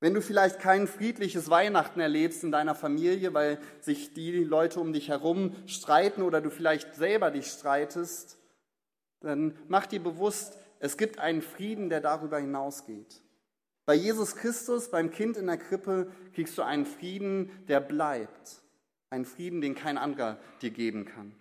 Wenn 0.00 0.12
du 0.12 0.20
vielleicht 0.20 0.58
kein 0.58 0.88
friedliches 0.88 1.50
Weihnachten 1.50 2.00
erlebst 2.00 2.42
in 2.42 2.50
deiner 2.50 2.74
Familie, 2.74 3.32
weil 3.32 3.60
sich 3.80 4.12
die 4.12 4.42
Leute 4.42 4.80
um 4.80 4.92
dich 4.92 5.08
herum 5.08 5.54
streiten 5.68 6.22
oder 6.22 6.40
du 6.40 6.50
vielleicht 6.50 6.96
selber 6.96 7.30
dich 7.30 7.46
streitest, 7.46 8.38
dann 9.26 9.56
mach 9.68 9.86
dir 9.86 10.02
bewusst, 10.02 10.58
es 10.78 10.96
gibt 10.96 11.18
einen 11.18 11.42
Frieden, 11.42 11.88
der 11.88 12.00
darüber 12.00 12.38
hinausgeht. 12.38 13.22
Bei 13.86 13.94
Jesus 13.94 14.34
Christus, 14.34 14.90
beim 14.90 15.10
Kind 15.10 15.36
in 15.36 15.46
der 15.46 15.58
Krippe, 15.58 16.10
kriegst 16.34 16.58
du 16.58 16.62
einen 16.62 16.86
Frieden, 16.86 17.50
der 17.68 17.80
bleibt. 17.80 18.62
Ein 19.10 19.24
Frieden, 19.24 19.60
den 19.60 19.74
kein 19.74 19.96
anderer 19.96 20.38
dir 20.60 20.70
geben 20.70 21.04
kann. 21.04 21.32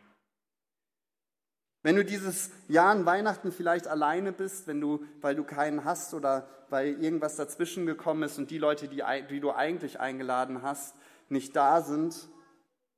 Wenn 1.81 1.95
du 1.95 2.05
dieses 2.05 2.51
Jahr 2.67 2.91
an 2.91 3.05
Weihnachten 3.05 3.51
vielleicht 3.51 3.87
alleine 3.87 4.31
bist, 4.31 4.67
wenn 4.67 4.81
du, 4.81 5.05
weil 5.21 5.35
du 5.35 5.43
keinen 5.43 5.85
hast 5.85 6.13
oder 6.13 6.47
weil 6.69 7.01
irgendwas 7.01 7.35
dazwischen 7.35 7.85
gekommen 7.85 8.23
ist 8.23 8.37
und 8.37 8.49
die 8.49 8.57
Leute, 8.57 8.87
die, 8.87 9.03
die 9.29 9.39
du 9.39 9.51
eigentlich 9.51 9.99
eingeladen 9.99 10.61
hast, 10.61 10.95
nicht 11.29 11.55
da 11.55 11.81
sind, 11.81 12.27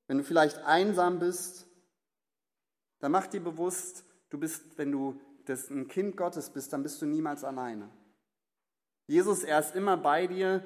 wenn 0.07 0.17
du 0.17 0.23
vielleicht 0.23 0.59
einsam 0.59 1.19
bist, 1.19 1.67
dann 2.99 3.11
mach 3.11 3.27
dir 3.27 3.41
bewusst, 3.41 4.05
du 4.29 4.37
bist, 4.37 4.77
wenn 4.77 4.91
du 4.91 5.19
das 5.45 5.69
ein 5.69 5.87
Kind 5.87 6.17
Gottes 6.17 6.49
bist, 6.49 6.73
dann 6.73 6.83
bist 6.83 7.01
du 7.01 7.05
niemals 7.05 7.43
alleine. 7.43 7.89
Jesus, 9.07 9.43
er 9.43 9.59
ist 9.59 9.75
immer 9.75 9.97
bei 9.97 10.27
dir, 10.27 10.65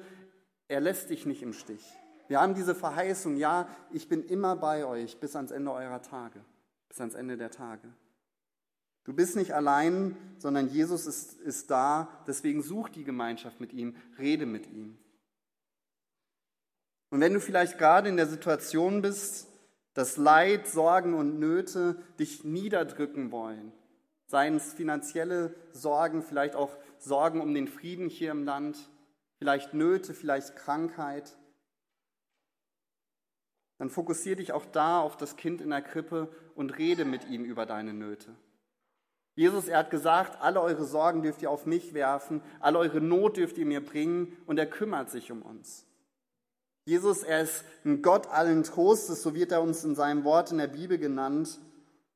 er 0.68 0.80
lässt 0.80 1.10
dich 1.10 1.26
nicht 1.26 1.42
im 1.42 1.52
Stich. 1.52 1.84
Wir 2.28 2.40
haben 2.40 2.54
diese 2.54 2.74
Verheißung, 2.74 3.36
ja, 3.36 3.68
ich 3.90 4.08
bin 4.08 4.24
immer 4.24 4.56
bei 4.56 4.84
euch 4.84 5.20
bis 5.20 5.36
ans 5.36 5.50
Ende 5.50 5.72
eurer 5.72 6.02
Tage, 6.02 6.44
bis 6.88 7.00
ans 7.00 7.14
Ende 7.14 7.36
der 7.36 7.50
Tage. 7.50 7.88
Du 9.04 9.12
bist 9.12 9.36
nicht 9.36 9.52
allein, 9.52 10.16
sondern 10.38 10.68
Jesus 10.68 11.06
ist, 11.06 11.34
ist 11.40 11.70
da, 11.70 12.08
deswegen 12.26 12.62
such 12.62 12.88
die 12.88 13.04
Gemeinschaft 13.04 13.60
mit 13.60 13.72
ihm, 13.72 13.96
rede 14.18 14.46
mit 14.46 14.66
ihm. 14.68 14.96
Und 17.10 17.20
wenn 17.20 17.34
du 17.34 17.40
vielleicht 17.40 17.78
gerade 17.78 18.08
in 18.08 18.16
der 18.16 18.26
Situation 18.26 19.02
bist, 19.02 19.48
dass 19.94 20.16
Leid, 20.16 20.66
Sorgen 20.66 21.14
und 21.14 21.38
Nöte 21.38 21.96
dich 22.18 22.44
niederdrücken 22.44 23.30
wollen, 23.30 23.72
seien 24.26 24.56
es 24.56 24.72
finanzielle 24.72 25.54
Sorgen, 25.72 26.22
vielleicht 26.22 26.56
auch 26.56 26.76
Sorgen 26.98 27.40
um 27.40 27.52
den 27.54 27.68
Frieden 27.68 28.08
hier 28.08 28.30
im 28.30 28.44
Land, 28.44 28.78
vielleicht 29.38 29.74
Nöte, 29.74 30.14
vielleicht 30.14 30.56
Krankheit, 30.56 31.36
dann 33.82 33.90
fokussiere 33.90 34.36
dich 34.36 34.52
auch 34.52 34.64
da 34.64 35.00
auf 35.00 35.16
das 35.16 35.36
Kind 35.36 35.60
in 35.60 35.70
der 35.70 35.82
Krippe 35.82 36.28
und 36.54 36.78
rede 36.78 37.04
mit 37.04 37.28
ihm 37.28 37.44
über 37.44 37.66
deine 37.66 37.92
Nöte. 37.92 38.32
Jesus, 39.34 39.66
er 39.66 39.78
hat 39.78 39.90
gesagt, 39.90 40.40
alle 40.40 40.60
eure 40.60 40.84
Sorgen 40.84 41.22
dürft 41.22 41.42
ihr 41.42 41.50
auf 41.50 41.66
mich 41.66 41.92
werfen, 41.92 42.42
alle 42.60 42.78
eure 42.78 43.00
Not 43.00 43.38
dürft 43.38 43.58
ihr 43.58 43.66
mir 43.66 43.84
bringen 43.84 44.36
und 44.46 44.58
er 44.58 44.66
kümmert 44.66 45.10
sich 45.10 45.32
um 45.32 45.42
uns. 45.42 45.84
Jesus, 46.84 47.22
er 47.22 47.42
ist 47.42 47.64
ein 47.84 48.02
Gott 48.02 48.26
allen 48.26 48.64
Trostes, 48.64 49.22
so 49.22 49.34
wird 49.34 49.52
er 49.52 49.62
uns 49.62 49.84
in 49.84 49.94
seinem 49.94 50.24
Wort 50.24 50.50
in 50.50 50.58
der 50.58 50.66
Bibel 50.66 50.98
genannt. 50.98 51.60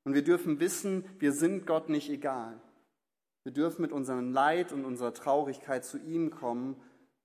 Und 0.04 0.14
wir 0.14 0.22
dürfen 0.22 0.60
wissen, 0.60 1.04
wir 1.18 1.32
sind 1.32 1.66
Gott 1.66 1.88
nicht 1.88 2.10
egal. 2.10 2.60
Wir 3.44 3.52
dürfen 3.52 3.82
mit 3.82 3.92
unserem 3.92 4.32
Leid 4.32 4.72
und 4.72 4.84
unserer 4.84 5.14
Traurigkeit 5.14 5.84
zu 5.84 5.98
ihm 5.98 6.30
kommen 6.30 6.76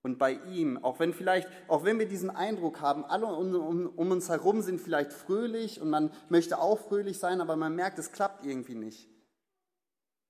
und 0.04 0.17
bei 0.17 0.34
ihm, 0.51 0.84
auch 0.84 0.99
wenn 0.99 1.13
vielleicht, 1.13 1.47
auch 1.67 1.84
wenn 1.84 1.99
wir 1.99 2.08
diesen 2.08 2.30
Eindruck 2.30 2.82
haben, 2.82 3.06
alle 3.06 3.27
um, 3.27 3.54
um, 3.56 3.88
um, 3.88 4.12
uns 4.12 4.30
herum 4.30 4.62
sind 4.62 4.82
vielleicht 4.82 5.13
fröhlich 5.13 5.80
und 5.80 5.89
man 5.89 6.12
möchte 6.30 6.60
auch 6.60 6.80
fröhlich 6.80 7.19
sein, 7.19 7.41
aber 7.41 7.56
man 7.56 7.75
merkt, 7.75 7.99
es 7.99 8.12
klappt 8.12 8.45
irgendwie 8.45 8.75
nicht. 8.75 9.10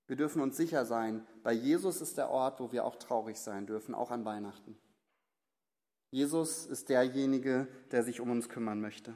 Wir 0.07 0.17
dürfen 0.17 0.41
uns 0.41 0.57
sicher 0.57 0.85
sein, 0.85 1.25
bei 1.43 1.53
Jesus 1.53 2.01
ist 2.01 2.17
der 2.17 2.29
Ort, 2.29 2.59
wo 2.59 2.71
wir 2.73 2.83
auch 2.83 2.97
traurig 2.97 3.39
sein 3.39 3.65
dürfen, 3.65 3.95
auch 3.95 4.11
an 4.11 4.25
Weihnachten. 4.25 4.77
Jesus 6.11 6.65
ist 6.65 6.89
derjenige, 6.89 7.67
der 7.91 8.03
sich 8.03 8.19
um 8.19 8.29
uns 8.29 8.49
kümmern 8.49 8.81
möchte. 8.81 9.15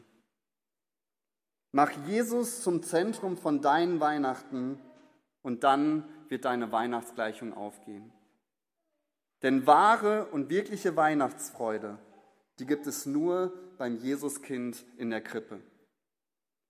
Mach 1.71 1.91
Jesus 2.07 2.61
zum 2.61 2.81
Zentrum 2.83 3.37
von 3.37 3.61
deinen 3.61 3.99
Weihnachten 3.99 4.79
und 5.41 5.65
dann 5.65 6.07
wird 6.29 6.45
deine 6.45 6.71
Weihnachtsgleichung 6.71 7.53
aufgehen. 7.53 8.13
Denn 9.41 9.67
wahre 9.67 10.27
und 10.27 10.49
wirkliche 10.49 10.95
Weihnachtsfreude, 10.95 11.99
die 12.59 12.65
gibt 12.65 12.87
es 12.87 13.05
nur 13.05 13.53
beim 13.77 13.97
Jesuskind 13.97 14.85
in 14.97 15.09
der 15.09 15.21
Krippe. 15.21 15.59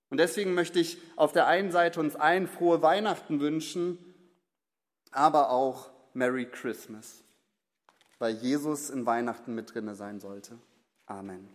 Und 0.09 0.17
deswegen 0.17 0.53
möchte 0.53 0.79
ich 0.79 0.97
auf 1.15 1.31
der 1.31 1.47
einen 1.47 1.71
Seite 1.71 1.99
uns 1.99 2.15
allen 2.15 2.47
frohe 2.47 2.81
Weihnachten 2.81 3.39
wünschen, 3.39 3.99
aber 5.11 5.51
auch 5.51 5.91
Merry 6.13 6.45
Christmas, 6.49 7.23
weil 8.19 8.36
Jesus 8.36 8.89
in 8.89 9.06
Weihnachten 9.06 9.56
mit 9.56 9.73
drinne 9.73 9.95
sein 9.95 10.19
sollte. 10.19 10.58
Amen. 11.06 11.47